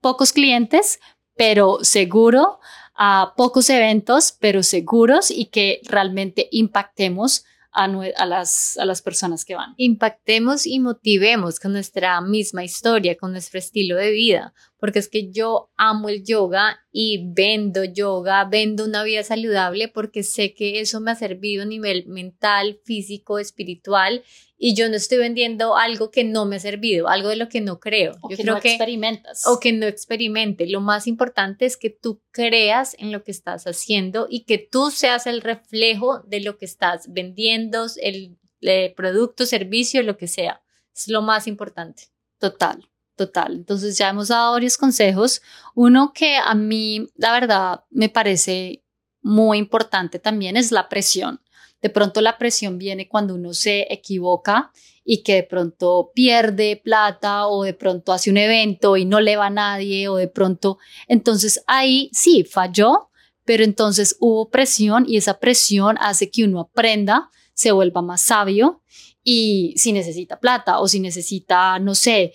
pocos 0.00 0.32
clientes, 0.32 1.00
pero 1.36 1.78
seguro, 1.82 2.60
a 2.94 3.34
pocos 3.36 3.68
eventos, 3.70 4.36
pero 4.40 4.62
seguros 4.62 5.30
y 5.30 5.46
que 5.46 5.80
realmente 5.84 6.48
impactemos 6.50 7.44
a, 7.76 7.86
las, 8.26 8.78
a 8.78 8.86
las 8.86 9.02
personas 9.02 9.44
que 9.44 9.54
van. 9.54 9.74
Impactemos 9.76 10.66
y 10.66 10.80
motivemos 10.80 11.60
con 11.60 11.72
nuestra 11.72 12.20
misma 12.22 12.64
historia, 12.64 13.16
con 13.16 13.32
nuestro 13.32 13.58
estilo 13.58 13.96
de 13.96 14.10
vida, 14.12 14.54
porque 14.78 14.98
es 14.98 15.08
que 15.08 15.30
yo 15.30 15.70
amo 15.76 16.08
el 16.08 16.24
yoga 16.24 16.80
y 16.92 17.30
vendo 17.32 17.84
yoga, 17.84 18.44
vendo 18.44 18.84
una 18.84 19.02
vida 19.02 19.22
saludable 19.22 19.88
porque 19.88 20.22
sé 20.22 20.54
que 20.54 20.80
eso 20.80 21.00
me 21.00 21.10
ha 21.10 21.14
servido 21.14 21.62
a 21.62 21.66
nivel 21.66 22.06
mental, 22.06 22.78
físico, 22.84 23.38
espiritual 23.38 24.22
y 24.58 24.74
yo 24.74 24.88
no 24.88 24.96
estoy 24.96 25.18
vendiendo 25.18 25.76
algo 25.76 26.10
que 26.10 26.24
no 26.24 26.46
me 26.46 26.56
ha 26.56 26.60
servido, 26.60 27.08
algo 27.08 27.28
de 27.28 27.36
lo 27.36 27.48
que 27.48 27.60
no 27.60 27.78
creo. 27.78 28.12
O 28.22 28.30
yo 28.30 28.36
que 28.36 28.42
creo 28.42 28.54
no 28.54 28.60
experimentas. 28.60 29.46
O 29.46 29.60
que 29.60 29.72
no 29.72 29.86
experimente. 29.86 30.66
Lo 30.66 30.80
más 30.80 31.06
importante 31.06 31.66
es 31.66 31.76
que 31.76 31.90
tú 31.90 32.22
creas 32.30 32.96
en 32.98 33.12
lo 33.12 33.22
que 33.22 33.32
estás 33.32 33.66
haciendo 33.66 34.26
y 34.30 34.44
que 34.44 34.58
tú 34.58 34.90
seas 34.90 35.26
el 35.26 35.42
reflejo 35.42 36.20
de 36.20 36.40
lo 36.40 36.56
que 36.56 36.64
estás 36.64 37.12
vendiendo, 37.12 37.86
el, 38.02 38.38
el 38.60 38.94
producto, 38.94 39.44
servicio, 39.44 40.02
lo 40.02 40.16
que 40.16 40.26
sea. 40.26 40.62
Es 40.94 41.08
lo 41.08 41.20
más 41.20 41.46
importante. 41.46 42.04
Total. 42.38 42.88
Total. 43.16 43.54
Entonces 43.54 43.96
ya 43.96 44.10
hemos 44.10 44.28
dado 44.28 44.52
varios 44.52 44.76
consejos. 44.76 45.40
Uno 45.74 46.12
que 46.14 46.36
a 46.36 46.54
mí, 46.54 47.08
la 47.16 47.32
verdad, 47.32 47.84
me 47.90 48.10
parece 48.10 48.84
muy 49.22 49.58
importante 49.58 50.18
también 50.18 50.56
es 50.56 50.70
la 50.70 50.88
presión. 50.88 51.40
De 51.80 51.90
pronto 51.90 52.20
la 52.20 52.38
presión 52.38 52.78
viene 52.78 53.08
cuando 53.08 53.34
uno 53.34 53.54
se 53.54 53.92
equivoca 53.92 54.70
y 55.04 55.22
que 55.22 55.36
de 55.36 55.42
pronto 55.44 56.10
pierde 56.14 56.80
plata 56.82 57.46
o 57.46 57.62
de 57.62 57.74
pronto 57.74 58.12
hace 58.12 58.30
un 58.30 58.36
evento 58.36 58.96
y 58.96 59.04
no 59.04 59.20
le 59.20 59.36
va 59.36 59.46
a 59.46 59.50
nadie 59.50 60.08
o 60.08 60.16
de 60.16 60.28
pronto, 60.28 60.78
entonces 61.06 61.62
ahí 61.66 62.10
sí 62.12 62.44
falló, 62.44 63.10
pero 63.44 63.62
entonces 63.62 64.16
hubo 64.20 64.50
presión 64.50 65.04
y 65.06 65.16
esa 65.16 65.38
presión 65.38 65.96
hace 66.00 66.30
que 66.30 66.44
uno 66.44 66.60
aprenda, 66.60 67.30
se 67.54 67.72
vuelva 67.72 68.02
más 68.02 68.20
sabio 68.22 68.82
y 69.28 69.74
si 69.76 69.92
necesita 69.92 70.38
plata 70.38 70.78
o 70.78 70.86
si 70.86 71.00
necesita, 71.00 71.80
no 71.80 71.96
sé, 71.96 72.32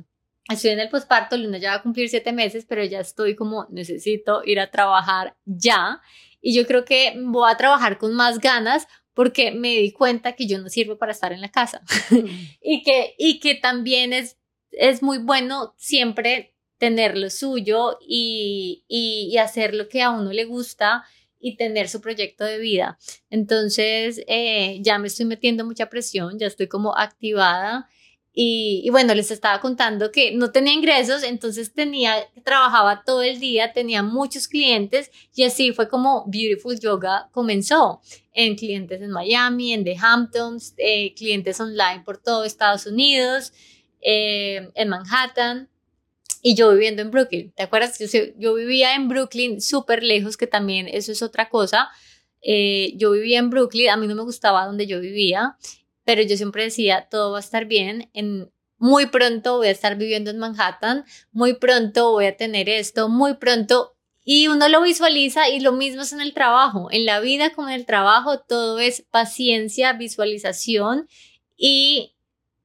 estoy 0.49 0.71
en 0.71 0.81
el 0.81 0.89
posparto, 0.89 1.37
Luna 1.37 1.59
ya 1.59 1.71
va 1.71 1.77
a 1.77 1.83
cumplir 1.83 2.09
7 2.09 2.33
meses, 2.33 2.65
pero 2.69 2.85
ya 2.85 3.01
estoy 3.01 3.37
como 3.37 3.67
necesito 3.71 4.43
ir 4.45 4.61
a 4.61 4.71
trabajar 4.71 5.37
ya. 5.45 6.01
Y 6.45 6.55
yo 6.55 6.67
creo 6.67 6.85
que 6.85 7.15
voy 7.25 7.49
a 7.49 7.57
trabajar 7.57 7.99
con 7.99 8.15
más 8.15 8.41
ganas 8.41 8.89
porque 9.15 9.53
me 9.53 9.77
di 9.77 9.93
cuenta 9.93 10.33
que 10.33 10.47
yo 10.47 10.59
no 10.59 10.69
sirvo 10.69 10.99
para 10.99 11.13
estar 11.13 11.33
en 11.33 11.41
la 11.41 11.51
casa 11.51 11.83
y, 12.63 12.83
que, 12.83 13.15
y 13.19 13.41
que 13.41 13.55
también 13.55 14.13
es, 14.13 14.39
es 14.71 15.03
muy 15.03 15.19
bueno 15.19 15.75
siempre 15.77 16.55
tener 16.79 17.17
lo 17.17 17.31
suyo 17.31 17.99
y, 18.01 18.85
y, 18.89 19.37
hacer 19.39 19.73
lo 19.73 19.89
que 19.89 20.03
a 20.03 20.11
uno 20.11 20.33
le 20.33 20.45
gusta 20.45 21.05
y 21.39 21.57
tener 21.57 21.89
su 21.89 22.01
proyecto 22.01 22.45
de 22.45 22.59
vida. 22.59 22.99
Entonces, 23.31 24.23
eh, 24.27 24.79
ya 24.81 24.99
me 24.99 25.07
estoy 25.07 25.27
metiendo 25.27 25.65
mucha 25.65 25.89
presión, 25.89 26.41
ya 26.41 26.49
estoy 26.49 26.67
como 26.67 26.97
activada 26.97 27.89
y, 28.35 28.89
bueno, 28.91 29.15
les 29.15 29.31
estaba 29.31 29.61
contando 29.61 30.11
que 30.11 30.33
no 30.33 30.53
tenía 30.53 30.73
ingresos, 30.73 31.23
entonces 31.23 31.75
tenía, 31.75 32.15
trabajaba 32.45 33.05
todo 33.05 33.23
el 33.23 33.39
día, 33.41 33.75
tenía 33.75 34.03
muchos 34.03 34.49
clientes 34.49 35.11
y 35.35 35.45
así 35.45 35.73
fue 35.73 35.89
como 35.89 36.25
Beautiful 36.29 36.81
Yoga 36.81 37.29
comenzó 37.31 38.01
en 38.33 38.57
clientes 38.57 39.03
en 39.03 39.11
Miami, 39.11 39.75
en 39.75 39.85
The 39.85 39.97
Hamptons, 40.01 40.73
eh, 40.79 41.13
clientes 41.15 41.61
online 41.61 42.03
por 42.07 42.17
todo 42.17 42.45
Estados 42.45 42.87
Unidos, 42.87 43.53
eh, 44.01 44.71
en 44.75 44.89
Manhattan 44.89 45.69
y 46.41 46.55
yo 46.55 46.73
viviendo 46.73 47.03
en 47.03 47.11
Brooklyn. 47.11 47.53
¿Te 47.53 47.65
acuerdas? 47.65 47.99
Yo, 47.99 48.07
yo 48.39 48.55
vivía 48.55 48.95
en 48.95 49.09
Brooklyn 49.09 49.61
súper 49.61 50.03
lejos, 50.03 50.39
que 50.39 50.47
también 50.47 50.89
eso 50.89 51.13
es 51.13 51.21
otra 51.21 51.51
cosa. 51.51 51.91
Eh, 52.41 52.95
yo 52.97 53.11
vivía 53.11 53.39
en 53.39 53.51
Brooklyn, 53.51 53.91
a 53.91 53.97
mí 53.99 54.07
no 54.07 54.15
me 54.15 54.23
gustaba 54.23 54.65
donde 54.65 54.87
yo 54.87 55.01
vivía 55.01 55.57
pero 56.05 56.23
yo 56.23 56.37
siempre 56.37 56.65
decía, 56.65 57.09
todo 57.11 57.33
va 57.33 57.39
a 57.39 57.41
estar 57.41 57.67
bien, 57.67 58.11
en, 58.13 58.51
muy 58.79 59.07
pronto 59.07 59.59
voy 59.59 59.69
a 59.69 59.71
estar 59.71 59.97
viviendo 59.97 60.31
en 60.31 60.39
Manhattan, 60.39 61.05
muy 61.31 61.55
pronto 61.55 62.11
voy 62.11 62.27
a 62.27 62.37
tener 62.37 62.69
esto, 62.69 63.09
muy 63.09 63.35
pronto, 63.35 63.95
y 64.25 64.49
uno 64.49 64.69
lo 64.69 64.83
visualiza 64.83 65.49
y 65.49 65.61
lo 65.61 65.73
mismo 65.73 66.03
es 66.03 66.13
en 66.13 66.21
el 66.21 66.35
trabajo, 66.35 66.89
en 66.91 67.07
la 67.07 67.21
vida 67.21 67.51
como 67.51 67.69
en 67.69 67.75
el 67.75 67.87
trabajo, 67.87 68.41
todo 68.41 68.79
es 68.79 69.03
paciencia, 69.11 69.93
visualización 69.93 71.09
y 71.57 72.15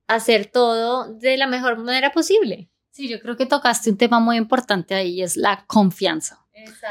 hacer 0.08 0.48
todo 0.48 1.14
de 1.14 1.38
la 1.38 1.48
mejor 1.48 1.78
manera 1.78 2.12
posible. 2.12 2.70
Sí, 2.92 3.08
yo 3.08 3.20
creo 3.20 3.38
que 3.38 3.46
tocaste 3.46 3.92
un 3.92 3.98
tema 3.98 4.20
muy 4.20 4.38
importante 4.38 4.96
ahí, 4.96 5.22
es 5.22 5.38
la 5.38 5.66
confianza. 5.68 6.47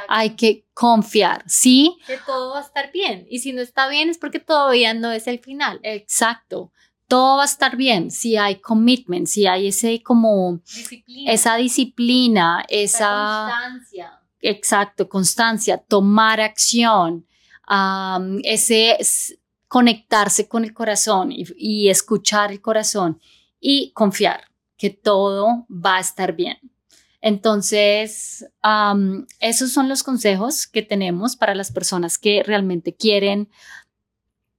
Hay 0.09 0.31
que 0.31 0.67
confiar, 0.75 1.45
¿sí? 1.47 1.99
Que 2.07 2.19
todo 2.19 2.53
va 2.53 2.59
a 2.59 2.63
estar 2.63 2.93
bien. 2.93 3.27
Y 3.31 3.41
si 3.41 3.53
no 3.53 3.63
está 3.63 3.89
bien 3.89 4.09
es 4.09 4.19
porque 4.19 4.41
todavía 4.41 4.95
no 4.95 5.11
es 5.13 5.27
el 5.27 5.39
final. 5.39 5.81
Exacto. 5.83 6.73
Todo 7.09 7.37
va 7.37 7.43
a 7.43 7.47
estar 7.47 7.77
bien 7.77 8.11
si 8.11 8.37
hay 8.37 8.57
commitment, 8.57 9.29
si 9.29 9.47
hay 9.47 9.69
ese 9.69 10.03
como 10.03 10.61
esa 11.27 11.57
disciplina, 11.57 12.65
esa, 12.69 13.49
constancia. 13.49 14.21
Exacto, 14.41 15.09
constancia, 15.09 15.79
tomar 15.79 16.41
acción, 16.41 17.27
ese 18.43 18.99
conectarse 19.69 20.49
con 20.49 20.65
el 20.65 20.75
corazón 20.75 21.31
y 21.33 21.89
escuchar 21.89 22.51
el 22.51 22.61
corazón 22.61 23.21
y 23.61 23.93
confiar 23.93 24.51
que 24.77 24.91
todo 24.91 25.67
va 25.71 25.97
a 25.97 26.01
estar 26.01 26.35
bien. 26.35 26.59
Entonces, 27.21 28.47
esos 29.41 29.73
son 29.73 29.89
los 29.89 30.03
consejos 30.03 30.67
que 30.67 30.83
tenemos 30.83 31.37
para 31.37 31.55
las 31.55 31.73
personas 31.73 32.19
que 32.19 32.43
realmente 32.43 32.95
quieren 32.95 33.49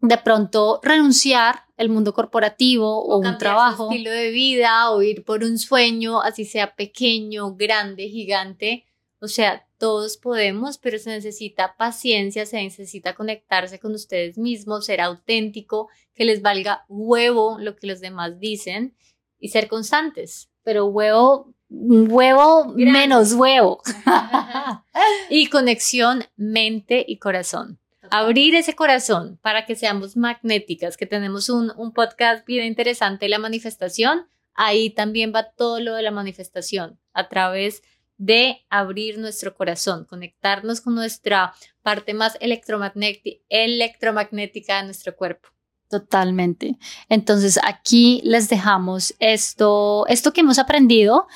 de 0.01 0.17
pronto 0.17 0.79
renunciar 0.83 1.63
al 1.77 1.89
mundo 1.89 2.13
corporativo 2.13 3.03
o, 3.03 3.17
un 3.17 3.37
trabajo. 3.37 3.87
Su 3.87 3.91
estilo 3.91 4.11
de 4.11 4.29
vida 4.31 4.91
o 4.91 5.01
ir 5.01 5.23
por 5.23 5.43
un 5.43 5.57
sueño, 5.57 6.21
así 6.21 6.45
sea 6.45 6.75
pequeño, 6.75 7.55
grande, 7.55 8.07
gigante. 8.09 8.85
O 9.19 9.27
sea, 9.27 9.67
todos 9.77 10.17
podemos, 10.17 10.77
pero 10.77 10.99
se 10.99 11.09
necesita 11.09 11.75
paciencia, 11.77 12.45
se 12.45 12.57
necesita 12.63 13.15
conectarse 13.15 13.79
con 13.79 13.93
ustedes 13.93 14.37
mismos, 14.37 14.85
ser 14.85 15.01
auténtico, 15.01 15.89
que 16.13 16.25
les 16.25 16.41
valga 16.41 16.85
huevo 16.87 17.57
lo 17.59 17.75
que 17.75 17.87
los 17.87 17.99
demás 17.99 18.39
dicen 18.39 18.95
y 19.39 19.49
ser 19.49 19.67
constantes. 19.67 20.49
Pero 20.63 20.85
huevo 20.85 21.53
huevo 21.69 22.73
menos 22.75 23.33
huevo. 23.33 23.81
y 25.29 25.47
conexión 25.47 26.25
mente 26.35 27.05
y 27.07 27.17
corazón. 27.17 27.79
Abrir 28.09 28.55
ese 28.55 28.75
corazón 28.75 29.37
para 29.41 29.65
que 29.65 29.75
seamos 29.75 30.15
magnéticas, 30.15 30.95
que 30.95 31.05
tenemos 31.05 31.49
un, 31.49 31.73
un 31.75 31.91
podcast 31.91 32.45
bien 32.45 32.65
interesante, 32.65 33.27
la 33.27 33.39
manifestación. 33.39 34.27
Ahí 34.53 34.89
también 34.89 35.33
va 35.35 35.51
todo 35.51 35.79
lo 35.79 35.93
de 35.93 36.03
la 36.03 36.11
manifestación, 36.11 36.99
a 37.13 37.27
través 37.27 37.83
de 38.17 38.65
abrir 38.69 39.19
nuestro 39.19 39.55
corazón, 39.55 40.05
conectarnos 40.05 40.81
con 40.81 40.95
nuestra 40.95 41.53
parte 41.83 42.13
más 42.13 42.37
electromagnética 42.39 44.77
de 44.77 44.83
nuestro 44.83 45.15
cuerpo. 45.15 45.49
Totalmente. 45.89 46.77
Entonces 47.07 47.59
aquí 47.63 48.21
les 48.23 48.49
dejamos 48.49 49.15
esto, 49.19 50.05
esto 50.07 50.33
que 50.33 50.41
hemos 50.41 50.59
aprendido. 50.59 51.27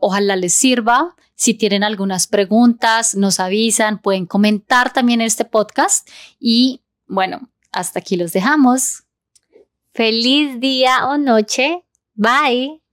ojalá 0.00 0.36
les 0.36 0.54
sirva. 0.54 1.14
Si 1.34 1.52
tienen 1.54 1.84
algunas 1.84 2.26
preguntas, 2.26 3.14
nos 3.14 3.40
avisan, 3.40 4.00
pueden 4.00 4.26
comentar 4.26 4.92
también 4.92 5.20
este 5.20 5.44
podcast. 5.44 6.08
Y 6.38 6.82
bueno, 7.06 7.50
hasta 7.72 7.98
aquí 7.98 8.16
los 8.16 8.32
dejamos. 8.32 9.04
Feliz 9.92 10.60
día 10.60 11.06
o 11.08 11.18
noche. 11.18 11.84
Bye. 12.14 12.85